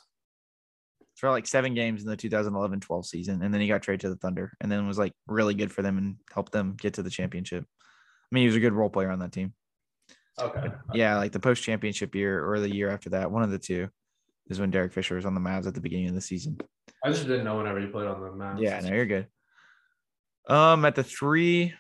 For 1.20 1.30
like 1.30 1.48
seven 1.48 1.74
games 1.74 2.02
in 2.02 2.08
the 2.08 2.16
2011-12 2.16 3.06
season, 3.06 3.42
and 3.42 3.54
then 3.54 3.60
he 3.60 3.68
got 3.68 3.82
traded 3.82 4.00
to 4.02 4.10
the 4.10 4.16
Thunder, 4.16 4.54
and 4.62 4.72
then 4.72 4.88
was 4.88 4.98
like 4.98 5.12
really 5.28 5.54
good 5.54 5.70
for 5.70 5.82
them 5.82 5.98
and 5.98 6.16
helped 6.34 6.54
them 6.54 6.78
get 6.80 6.94
to 6.94 7.04
the 7.04 7.10
championship. 7.10 7.66
I 7.68 8.28
mean, 8.32 8.44
he 8.44 8.48
was 8.48 8.56
a 8.56 8.62
good 8.62 8.72
role 8.72 8.90
player 8.90 9.12
on 9.12 9.20
that 9.20 9.34
team. 9.34 9.54
Okay. 10.40 10.68
Yeah, 10.94 11.18
like 11.18 11.34
the 11.34 11.40
post 11.40 11.62
championship 11.62 12.16
year 12.16 12.50
or 12.50 12.62
the 12.62 12.74
year 12.74 12.90
after 12.90 13.10
that, 13.10 13.32
one 13.32 13.44
of 13.44 13.52
the 13.52 13.60
two, 13.60 13.90
is 14.48 14.62
when 14.62 14.72
Derek 14.72 14.94
Fisher 14.94 15.16
was 15.16 15.26
on 15.26 15.34
the 15.34 15.42
Mavs 15.42 15.68
at 15.68 15.74
the 15.74 15.82
beginning 15.82 16.08
of 16.08 16.16
the 16.16 16.22
season. 16.22 16.58
I 17.04 17.10
just 17.10 17.28
didn't 17.28 17.44
know 17.44 17.58
whenever 17.58 17.82
he 17.82 17.88
played 17.88 18.08
on 18.08 18.22
the 18.22 18.30
Mavs. 18.30 18.62
Yeah, 18.62 18.80
no, 18.80 18.96
you're 18.96 19.06
good. 19.06 19.28
Um, 20.48 20.86
at 20.86 20.96
the 20.96 21.04
three, 21.04 21.74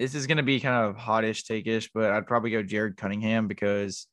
this 0.00 0.16
is 0.16 0.26
gonna 0.26 0.42
be 0.42 0.58
kind 0.58 0.86
of 0.86 0.96
hottish, 0.96 1.44
take-ish, 1.44 1.90
but 1.94 2.10
I'd 2.10 2.26
probably 2.26 2.50
go 2.50 2.64
Jared 2.64 2.96
Cunningham 2.96 3.46
because 3.46 4.08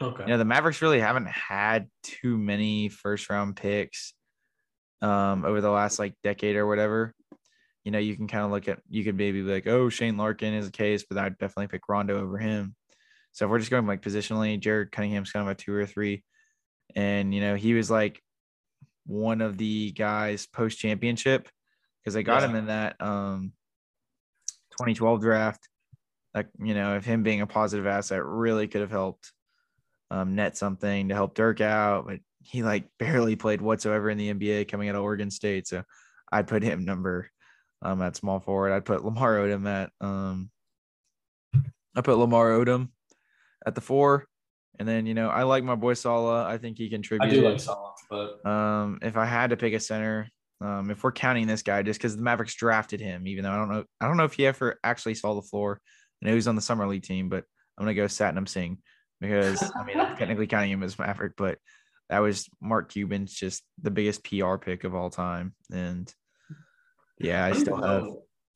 Okay. 0.00 0.24
you 0.24 0.28
know 0.28 0.38
the 0.38 0.44
Mavericks 0.44 0.82
really 0.82 1.00
haven't 1.00 1.28
had 1.28 1.88
too 2.02 2.36
many 2.36 2.88
first 2.90 3.30
round 3.30 3.56
picks 3.56 4.12
um 5.02 5.44
over 5.44 5.60
the 5.60 5.70
last 5.70 5.98
like 5.98 6.14
decade 6.22 6.56
or 6.56 6.66
whatever. 6.66 7.14
you 7.84 7.92
know, 7.92 7.98
you 7.98 8.16
can 8.16 8.26
kind 8.26 8.44
of 8.44 8.50
look 8.50 8.66
at 8.68 8.80
you 8.88 9.04
could 9.04 9.16
maybe 9.16 9.42
be 9.42 9.52
like, 9.52 9.66
oh, 9.66 9.88
Shane 9.88 10.16
Larkin 10.16 10.54
is 10.54 10.66
a 10.68 10.72
case, 10.72 11.04
but 11.08 11.18
I'd 11.18 11.38
definitely 11.38 11.68
pick 11.68 11.88
Rondo 11.88 12.20
over 12.20 12.36
him. 12.38 12.74
So 13.32 13.44
if 13.44 13.50
we're 13.50 13.58
just 13.60 13.70
going 13.70 13.86
like 13.86 14.02
positionally, 14.02 14.58
Jared 14.58 14.90
Cunningham's 14.92 15.30
kind 15.30 15.46
of 15.46 15.52
a 15.52 15.54
two 15.54 15.72
or 15.74 15.86
three. 15.86 16.24
And 16.94 17.34
you 17.34 17.40
know, 17.40 17.54
he 17.54 17.74
was 17.74 17.90
like 17.90 18.20
one 19.06 19.40
of 19.40 19.56
the 19.56 19.92
guys 19.92 20.46
post 20.46 20.78
championship 20.78 21.48
because 22.02 22.16
I 22.16 22.22
got 22.22 22.42
Yeah. 22.42 22.48
him 22.48 22.56
in 22.56 22.66
that 22.66 22.96
um 23.00 23.52
2012 24.72 25.20
draft. 25.20 25.68
Like, 26.34 26.48
you 26.58 26.74
know, 26.74 26.96
if 26.96 27.04
him 27.04 27.22
being 27.22 27.40
a 27.40 27.46
positive 27.46 27.86
asset 27.86 28.22
really 28.24 28.66
could 28.68 28.80
have 28.82 28.90
helped 28.90 29.32
um, 30.10 30.34
net 30.34 30.56
something 30.56 31.08
to 31.08 31.14
help 31.14 31.34
Dirk 31.34 31.60
out, 31.60 32.06
but 32.06 32.20
he 32.42 32.62
like 32.62 32.84
barely 32.98 33.36
played 33.36 33.60
whatsoever 33.60 34.10
in 34.10 34.18
the 34.18 34.32
NBA 34.32 34.68
coming 34.68 34.88
out 34.88 34.94
of 34.94 35.02
Oregon 35.02 35.30
State. 35.30 35.66
So 35.66 35.82
I'd 36.30 36.46
put 36.46 36.62
him 36.62 36.84
number 36.84 37.30
um, 37.82 38.02
at 38.02 38.16
small 38.16 38.40
forward. 38.40 38.72
I'd 38.72 38.84
put 38.84 39.04
Lamar 39.04 39.36
Odom 39.36 39.66
at 39.66 39.90
um, 40.00 40.50
I 41.94 42.00
put 42.02 42.18
Lamar 42.18 42.50
Odom 42.50 42.90
at 43.66 43.74
the 43.74 43.80
four, 43.80 44.26
and 44.78 44.86
then 44.86 45.06
you 45.06 45.14
know 45.14 45.28
I 45.28 45.42
like 45.42 45.64
my 45.64 45.74
boy 45.74 45.94
Salah. 45.94 46.46
I 46.46 46.58
think 46.58 46.78
he 46.78 46.88
contributes. 46.88 47.32
I 47.32 47.36
do 47.36 47.48
like 47.48 47.60
Salah, 47.60 47.92
but 48.10 48.46
Um, 48.46 48.98
if 49.02 49.16
I 49.16 49.24
had 49.24 49.50
to 49.50 49.56
pick 49.56 49.74
a 49.74 49.80
center, 49.80 50.28
um, 50.60 50.90
if 50.90 51.02
we're 51.02 51.12
counting 51.12 51.46
this 51.46 51.62
guy, 51.62 51.82
just 51.82 51.98
because 51.98 52.16
the 52.16 52.22
Mavericks 52.22 52.54
drafted 52.54 53.00
him, 53.00 53.26
even 53.26 53.44
though 53.44 53.52
I 53.52 53.56
don't 53.56 53.70
know, 53.70 53.84
I 54.00 54.06
don't 54.06 54.16
know 54.16 54.24
if 54.24 54.34
he 54.34 54.46
ever 54.46 54.78
actually 54.84 55.14
saw 55.14 55.34
the 55.34 55.42
floor. 55.42 55.80
I 56.22 56.26
know 56.26 56.32
he 56.32 56.36
was 56.36 56.48
on 56.48 56.56
the 56.56 56.62
summer 56.62 56.86
league 56.86 57.02
team, 57.02 57.28
but 57.28 57.44
I'm 57.76 57.84
gonna 57.84 57.94
go 57.94 58.04
Satnam 58.04 58.48
Singh 58.48 58.78
because 59.20 59.62
I 59.78 59.84
mean 59.84 60.00
I'm 60.00 60.16
technically 60.18 60.46
counting 60.46 60.70
him 60.70 60.82
as 60.82 60.98
Maverick, 60.98 61.32
but 61.36 61.58
that 62.08 62.20
was 62.20 62.48
Mark 62.60 62.92
Cuban's 62.92 63.32
just 63.32 63.62
the 63.82 63.90
biggest 63.90 64.24
PR 64.24 64.56
pick 64.56 64.84
of 64.84 64.94
all 64.94 65.10
time, 65.10 65.54
and 65.72 66.12
yeah, 67.18 67.44
I 67.44 67.52
still 67.52 67.82
have 67.82 68.06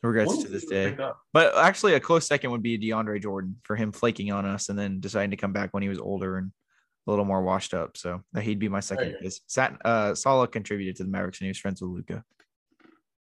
regrets 0.03 0.42
to 0.42 0.49
this 0.49 0.66
day. 0.66 0.96
But 1.33 1.57
actually, 1.57 1.94
a 1.94 2.01
close 2.01 2.27
second 2.27 2.51
would 2.51 2.62
be 2.62 2.79
DeAndre 2.79 3.20
Jordan 3.23 3.57
for 3.64 3.77
him 3.77 3.92
flaking 3.92 4.33
on 4.33 4.46
us 4.46 4.68
and 4.68 4.79
then 4.79 5.01
deciding 5.01 5.31
to 5.31 5.37
come 5.37 5.53
back 5.53 5.73
when 5.73 5.83
he 5.83 5.88
was 5.88 5.99
older 5.99 6.38
and 6.38 6.53
a 7.07 7.11
little 7.11 7.25
more 7.25 7.42
washed 7.42 7.75
up. 7.75 7.96
So 7.96 8.23
that 8.33 8.42
he'd 8.42 8.59
be 8.59 8.68
my 8.68 8.81
second. 8.81 9.09
Right. 9.09 9.18
Because 9.18 9.40
Sat 9.46 9.77
uh, 9.85 10.14
Salah 10.14 10.49
contributed 10.49 10.96
to 10.96 11.05
the 11.05 11.11
Mavericks 11.11 11.40
and 11.40 11.46
he 11.46 11.51
was 11.51 11.59
friends 11.59 11.81
with 11.81 11.90
Luka. 11.90 12.25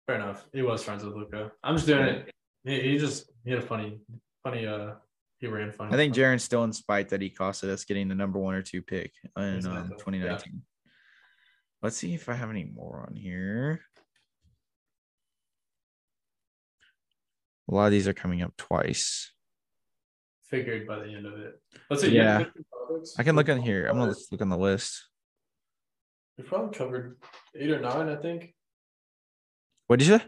Fair 0.07 0.17
enough. 0.17 0.47
He 0.53 0.63
was 0.63 0.83
friends 0.83 1.05
with 1.05 1.15
Luka. 1.15 1.53
I'm 1.63 1.77
just 1.77 1.87
doing 1.87 2.05
it. 2.05 2.31
He, 2.65 2.81
he 2.81 2.99
just 2.99 3.31
he 3.45 3.51
had 3.51 3.61
a 3.61 3.67
funny, 3.67 4.01
funny. 4.43 4.67
Uh, 4.67 4.95
he 5.41 5.47
ran 5.47 5.73
funny. 5.73 5.93
I 5.93 5.97
think 5.97 6.15
Jaren's 6.15 6.45
still 6.45 6.65
in 6.65 6.73
spite 6.73 7.09
that 7.11 7.21
he 7.21 7.31
costed 7.31 7.69
us 7.71 7.85
getting 7.85 8.09
the 8.09 8.15
number 8.15 8.39
one 8.39 8.55
or 8.55 8.63
two 8.63 8.83
pick 8.83 9.13
in 9.37 9.43
um, 9.43 9.55
Exactly. 9.57 9.97
2019. 9.99 10.63
Let's 11.83 11.97
see 11.97 12.15
if 12.15 12.29
I 12.29 12.35
have 12.35 12.51
any 12.51 12.65
more 12.65 13.07
on 13.09 13.17
here. 13.17 13.81
A 17.71 17.75
lot 17.75 17.87
of 17.87 17.93
these 17.93 18.09
are 18.09 18.13
coming 18.13 18.43
up 18.43 18.57
twice. 18.57 19.33
figured 20.51 20.87
by 20.87 20.99
the 20.99 21.15
end 21.15 21.25
of 21.27 21.39
it. 21.39 21.61
Let's 21.89 22.03
see. 22.03 22.11
Yeah. 22.11 22.45
I 23.19 23.23
can 23.23 23.37
look 23.37 23.49
on 23.49 23.61
here. 23.63 23.87
I'm 23.87 23.97
gonna 23.97 24.15
look 24.33 24.43
on 24.43 24.49
the 24.49 24.59
list. 24.59 25.07
We 26.37 26.45
probably 26.45 26.77
covered 26.77 27.19
eight 27.55 27.71
or 27.71 27.81
nine. 27.81 28.09
I 28.09 28.17
think. 28.17 28.53
What 29.87 30.01
did 30.01 30.09
you 30.09 30.19
say? 30.19 30.25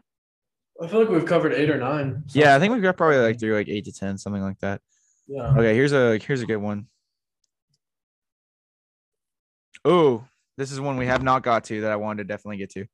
I 0.80 0.86
feel 0.86 1.00
like 1.00 1.08
we've 1.08 1.26
covered 1.26 1.52
eight 1.52 1.70
or 1.70 1.78
nine. 1.78 2.22
so- 2.28 2.38
Yeah, 2.38 2.54
I 2.54 2.60
think 2.60 2.72
we've 2.72 2.82
got 2.82 2.96
probably 2.96 3.18
like 3.18 3.38
through 3.40 3.54
like 3.54 3.68
eight 3.68 3.84
to 3.86 3.92
ten, 3.92 4.16
something 4.16 4.42
like 4.42 4.58
that. 4.60 4.80
Yeah. 5.32 5.54
Okay, 5.56 5.74
here's 5.74 5.92
a 5.92 6.18
here's 6.18 6.42
a 6.42 6.46
good 6.46 6.58
one. 6.58 6.88
Oh, 9.82 10.26
this 10.58 10.70
is 10.70 10.78
one 10.78 10.98
we 10.98 11.06
have 11.06 11.22
not 11.22 11.42
got 11.42 11.64
to 11.64 11.80
that 11.80 11.90
I 11.90 11.96
wanted 11.96 12.24
to 12.24 12.28
definitely 12.28 12.58
get 12.58 12.70
to. 12.72 12.84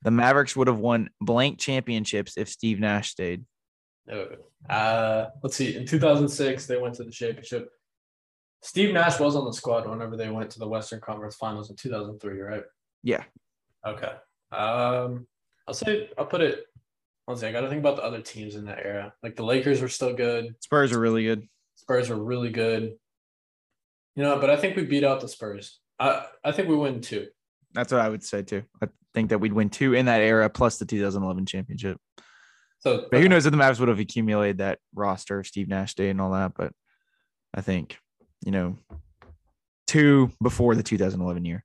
The 0.00 0.10
Mavericks 0.10 0.56
would 0.56 0.68
have 0.68 0.78
won 0.78 1.10
blank 1.20 1.58
championships 1.58 2.38
if 2.38 2.48
Steve 2.48 2.80
Nash 2.80 3.10
stayed. 3.10 3.44
Uh, 4.70 5.26
let's 5.42 5.56
see. 5.56 5.76
In 5.76 5.84
2006, 5.84 6.66
they 6.66 6.78
went 6.78 6.94
to 6.94 7.04
the 7.04 7.10
championship. 7.10 7.68
Steve 8.62 8.94
Nash 8.94 9.20
was 9.20 9.36
on 9.36 9.44
the 9.44 9.52
squad 9.52 9.86
whenever 9.86 10.16
they 10.16 10.30
went 10.30 10.50
to 10.52 10.58
the 10.58 10.66
Western 10.68 11.00
Conference 11.00 11.36
Finals 11.36 11.68
in 11.68 11.76
2003, 11.76 12.40
right? 12.40 12.64
Yeah. 13.02 13.24
Okay. 13.86 14.12
Um, 14.50 15.26
I'll 15.68 15.74
say 15.74 16.08
I'll 16.16 16.24
put 16.24 16.40
it. 16.40 16.64
Let's 17.28 17.42
see. 17.42 17.48
I 17.48 17.52
got 17.52 17.60
to 17.60 17.68
think 17.68 17.80
about 17.80 17.96
the 17.96 18.04
other 18.04 18.22
teams 18.22 18.54
in 18.54 18.64
that 18.64 18.78
era. 18.82 19.12
Like 19.22 19.36
the 19.36 19.44
Lakers 19.44 19.82
were 19.82 19.88
still 19.88 20.14
good. 20.14 20.54
Spurs 20.60 20.92
are 20.92 21.00
really 21.00 21.24
good. 21.24 21.46
Spurs 21.86 22.10
were 22.10 22.16
really 22.16 22.50
good. 22.50 22.94
You 24.16 24.22
know, 24.24 24.40
but 24.40 24.50
I 24.50 24.56
think 24.56 24.74
we 24.74 24.84
beat 24.84 25.04
out 25.04 25.20
the 25.20 25.28
Spurs. 25.28 25.78
I 26.00 26.26
I 26.44 26.50
think 26.50 26.68
we 26.68 26.74
win 26.74 27.00
two. 27.00 27.28
That's 27.74 27.92
what 27.92 28.00
I 28.00 28.08
would 28.08 28.24
say 28.24 28.42
too. 28.42 28.64
I 28.82 28.88
think 29.14 29.30
that 29.30 29.38
we'd 29.38 29.52
win 29.52 29.70
two 29.70 29.94
in 29.94 30.06
that 30.06 30.20
era 30.20 30.50
plus 30.50 30.78
the 30.78 30.84
2011 30.84 31.46
championship. 31.46 31.98
So 32.80 33.06
But 33.10 33.20
who 33.20 33.28
knows 33.28 33.46
if 33.46 33.52
the 33.52 33.58
Mavs 33.58 33.78
would 33.78 33.88
have 33.88 34.00
accumulated 34.00 34.58
that 34.58 34.80
roster, 34.94 35.44
Steve 35.44 35.68
Nash 35.68 35.94
Day 35.94 36.10
and 36.10 36.20
all 36.20 36.32
that. 36.32 36.52
But 36.56 36.72
I 37.54 37.60
think, 37.60 37.98
you 38.44 38.50
know, 38.50 38.78
two 39.86 40.32
before 40.42 40.74
the 40.74 40.82
2011 40.82 41.44
year. 41.44 41.64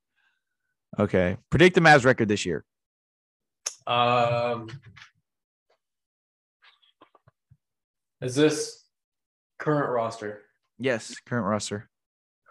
Okay. 0.98 1.36
Predict 1.50 1.74
the 1.74 1.80
Mavs 1.80 2.04
record 2.04 2.28
this 2.28 2.46
year. 2.46 2.64
Um, 3.86 4.68
is 8.20 8.36
this 8.36 8.81
current 9.62 9.90
roster? 9.90 10.42
Yes, 10.78 11.14
current 11.26 11.46
roster. 11.46 11.88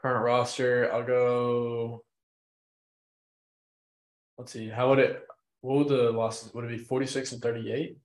Current 0.02 0.24
roster. 0.24 0.92
I'll 0.94 1.04
go. 1.04 2.04
Let's 4.38 4.52
see. 4.54 4.70
How 4.70 4.90
would 4.90 5.00
it? 5.00 5.24
What 5.62 5.78
would 5.80 5.90
the 5.90 6.12
losses? 6.12 6.54
Would 6.54 6.66
it 6.66 6.70
be 6.70 6.78
forty 6.78 7.06
six 7.06 7.32
and 7.34 7.42
thirty 7.42 7.72
eight? 7.72 7.98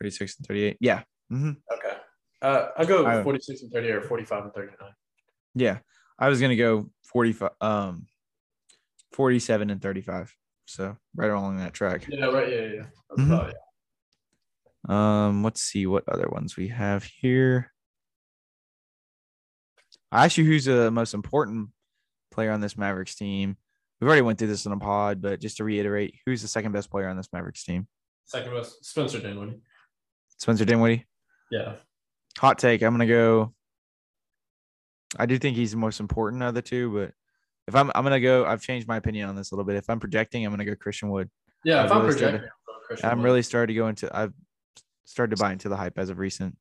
46 0.00 0.38
and 0.38 0.46
38. 0.46 0.76
Yeah. 0.80 1.02
hmm 1.28 1.50
Okay. 1.72 1.96
Uh, 2.40 2.68
I'll 2.76 2.86
go 2.86 3.22
forty 3.24 3.40
six 3.40 3.62
and 3.62 3.72
thirty 3.72 3.88
eight 3.88 3.94
or 3.94 4.02
forty 4.02 4.24
five 4.24 4.44
and 4.44 4.52
thirty 4.54 4.72
nine. 4.80 4.92
Yeah. 5.54 5.78
I 6.18 6.28
was 6.28 6.40
gonna 6.40 6.54
go 6.56 6.90
45 7.04 7.50
um 7.60 8.06
47 9.12 9.70
and 9.70 9.82
35. 9.82 10.32
So 10.66 10.96
right 11.16 11.30
along 11.30 11.56
that 11.58 11.72
track. 11.72 12.06
Yeah. 12.08 12.26
Right. 12.26 12.48
Yeah. 12.48 12.60
Yeah. 12.60 12.82
That's 13.10 13.22
Mhm. 13.22 13.26
about 13.34 13.50
it. 13.50 13.56
Um, 14.86 15.42
let's 15.42 15.60
see 15.62 15.86
what 15.86 16.04
other 16.08 16.28
ones 16.28 16.56
we 16.56 16.68
have 16.68 17.04
here. 17.04 17.72
I 20.10 20.24
asked 20.24 20.38
you 20.38 20.44
who's 20.44 20.64
the 20.64 20.90
most 20.90 21.14
important 21.14 21.68
player 22.30 22.50
on 22.52 22.60
this 22.60 22.76
Mavericks 22.78 23.14
team. 23.14 23.56
We've 24.00 24.06
already 24.08 24.22
went 24.22 24.38
through 24.38 24.48
this 24.48 24.64
in 24.64 24.72
a 24.72 24.78
pod, 24.78 25.20
but 25.20 25.40
just 25.40 25.56
to 25.58 25.64
reiterate, 25.64 26.14
who's 26.24 26.40
the 26.42 26.48
second 26.48 26.72
best 26.72 26.90
player 26.90 27.08
on 27.08 27.16
this 27.16 27.28
Mavericks 27.32 27.64
team? 27.64 27.88
Second 28.24 28.52
best, 28.54 28.84
Spencer 28.84 29.20
Dinwiddie. 29.20 29.60
Spencer 30.38 30.64
Dinwiddie. 30.64 31.04
Yeah. 31.50 31.76
Hot 32.38 32.58
take. 32.58 32.82
I'm 32.82 32.92
gonna 32.94 33.06
go. 33.06 33.52
I 35.18 35.26
do 35.26 35.38
think 35.38 35.56
he's 35.56 35.72
the 35.72 35.78
most 35.78 35.98
important 36.00 36.42
of 36.42 36.54
the 36.54 36.62
two, 36.62 36.92
but 36.92 37.12
if 37.66 37.74
I'm 37.74 37.90
I'm 37.94 38.04
gonna 38.04 38.20
go, 38.20 38.44
I've 38.46 38.62
changed 38.62 38.86
my 38.86 38.96
opinion 38.98 39.28
on 39.28 39.34
this 39.34 39.50
a 39.50 39.54
little 39.54 39.64
bit. 39.64 39.76
If 39.76 39.90
I'm 39.90 39.98
projecting, 39.98 40.44
I'm 40.46 40.52
gonna 40.52 40.64
go 40.64 40.76
Christian 40.76 41.08
Wood. 41.08 41.28
Yeah. 41.64 41.80
I've 41.80 41.86
If 41.86 41.92
I'm 41.92 42.02
really 42.02 42.16
started- 42.18 42.40
I'll 42.42 42.46
go 42.74 42.86
Christian 42.86 43.10
I'm 43.10 43.18
Wood. 43.18 43.24
really 43.24 43.42
started 43.42 43.66
to 43.68 43.74
go 43.74 43.88
into. 43.88 44.16
I've 44.16 44.32
started 45.08 45.34
to 45.36 45.42
buy 45.42 45.52
into 45.52 45.68
the 45.68 45.76
hype 45.76 45.98
as 45.98 46.10
of 46.10 46.18
recent. 46.18 46.56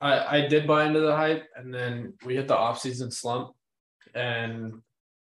I, 0.00 0.38
I 0.38 0.48
did 0.48 0.66
buy 0.66 0.84
into 0.86 1.00
the 1.00 1.14
hype 1.14 1.46
and 1.54 1.72
then 1.72 2.14
we 2.24 2.34
hit 2.34 2.48
the 2.48 2.56
offseason 2.56 3.12
slump. 3.12 3.54
And 4.14 4.80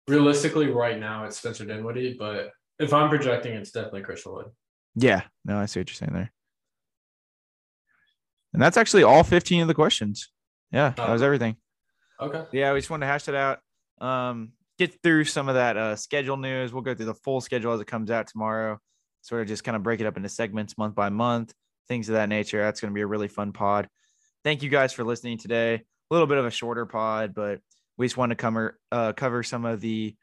realistically, 0.08 0.68
right 0.68 1.00
now 1.00 1.26
it's 1.26 1.38
Spencer 1.38 1.66
Dinwiddie, 1.66 2.16
but 2.18 2.52
if 2.80 2.94
I'm 2.94 3.10
projecting, 3.10 3.54
it's 3.54 3.72
definitely 3.72 4.04
Christian 4.04 4.34
Wood. 4.34 4.46
Yeah, 4.96 5.24
no, 5.44 5.58
I 5.58 5.66
see 5.66 5.80
what 5.80 5.90
you're 5.90 5.96
saying 5.96 6.14
there. 6.14 6.32
And 8.54 8.62
that's 8.62 8.78
actually 8.78 9.04
all 9.04 9.24
15 9.24 9.64
of 9.64 9.68
the 9.68 9.74
questions. 9.74 10.30
Yeah, 10.72 10.94
that 10.96 11.10
was 11.10 11.22
Oh. 11.22 11.26
everything. 11.26 11.58
Okay. 12.22 12.46
Yeah, 12.52 12.74
we 12.74 12.80
just 12.80 12.90
wanted 12.90 13.08
to 13.08 13.12
hash 13.12 13.28
it 13.28 13.36
out. 13.36 13.60
Um, 14.00 14.54
get 14.78 15.02
through 15.02 15.26
some 15.26 15.50
of 15.50 15.56
that 15.56 15.78
uh, 15.78 15.96
schedule 15.96 16.38
news. 16.38 16.72
We'll 16.72 16.84
go 16.84 16.94
through 16.94 17.08
the 17.08 17.16
full 17.16 17.42
schedule 17.42 17.74
as 17.74 17.82
it 17.82 17.88
comes 17.88 18.12
out 18.12 18.28
tomorrow. 18.28 18.80
Sort 19.22 19.42
of 19.42 19.48
just 19.48 19.64
kind 19.64 19.76
of 19.76 19.84
break 19.84 20.00
it 20.00 20.06
up 20.06 20.16
into 20.18 20.30
segments 20.30 20.78
month 20.78 20.96
by 20.96 21.10
month, 21.10 21.54
things 21.88 22.10
of 22.10 22.14
that 22.14 22.30
nature. 22.30 22.60
That's 22.60 22.82
going 22.82 22.92
to 22.92 22.96
be 22.96 23.02
a 23.02 23.08
really 23.08 23.28
fun 23.28 23.52
pod. 23.52 23.88
Thank 24.44 24.64
you 24.64 24.70
guys 24.70 24.94
for 24.94 25.04
listening 25.04 25.38
today. 25.38 25.76
A 25.76 26.14
little 26.14 26.28
bit 26.28 26.38
of 26.38 26.46
a 26.46 26.52
shorter 26.52 26.86
pod, 26.86 27.34
but 27.34 27.60
we 27.98 28.06
just 28.06 28.18
want 28.18 28.32
to 28.32 28.36
cover 28.36 28.80
uh, 28.92 29.14
cover 29.14 29.44
some 29.44 29.66
of 29.66 29.82
the 29.82 30.16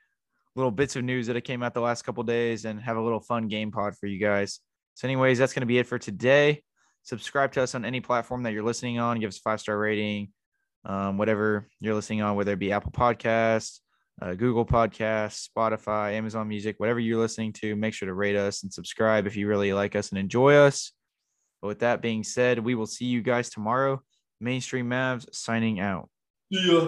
little 0.57 0.71
bits 0.71 0.97
of 0.97 1.05
news 1.05 1.27
that 1.27 1.41
came 1.45 1.63
out 1.63 1.75
the 1.75 1.81
last 1.81 2.03
couple 2.03 2.23
days 2.23 2.65
and 2.65 2.81
have 2.81 2.97
a 2.97 3.01
little 3.01 3.21
fun 3.21 3.49
game 3.49 3.71
pod 3.71 3.97
for 3.97 4.07
you 4.07 4.19
guys. 4.19 4.61
So, 4.95 5.07
anyways, 5.07 5.39
that's 5.39 5.53
going 5.53 5.63
to 5.63 5.67
be 5.67 5.79
it 5.79 5.87
for 5.87 5.99
today. 5.99 6.63
Subscribe 7.03 7.53
to 7.53 7.63
us 7.63 7.75
on 7.75 7.85
any 7.85 8.01
platform 8.01 8.43
that 8.43 8.53
you're 8.53 8.63
listening 8.63 8.99
on. 8.99 9.21
Give 9.21 9.29
us 9.29 9.39
a 9.39 9.41
five 9.41 9.61
star 9.61 9.79
rating, 9.79 10.33
um, 10.85 11.17
whatever 11.17 11.69
you're 11.81 11.95
listening 11.95 12.23
on, 12.23 12.37
whether 12.37 12.53
it 12.53 12.59
be 12.59 12.73
Apple 12.73 12.93
Podcasts, 12.93 13.81
uh, 14.21 14.35
Google 14.35 14.67
Podcasts, 14.67 15.49
Spotify, 15.49 16.13
Amazon 16.13 16.49
Music, 16.49 16.79
whatever 16.79 17.01
you're 17.01 17.19
listening 17.19 17.53
to. 17.55 17.75
Make 17.75 17.95
sure 17.95 18.07
to 18.07 18.15
rate 18.15 18.37
us 18.37 18.63
and 18.63 18.73
subscribe 18.73 19.27
if 19.27 19.37
you 19.37 19.49
really 19.49 19.73
like 19.73 19.97
us 19.97 20.11
and 20.11 20.19
enjoy 20.19 20.55
us. 20.55 20.93
But 21.61 21.69
with 21.69 21.79
that 21.81 22.03
being 22.03 22.25
said, 22.25 22.59
we 22.59 22.75
will 22.75 22.87
see 22.87 23.07
you 23.07 23.23
guys 23.23 23.51
tomorrow. 23.51 24.03
Mainstream 24.41 24.89
Mavs 24.89 25.27
signing 25.33 25.81
out. 25.81 26.09
Yeah. 26.49 26.87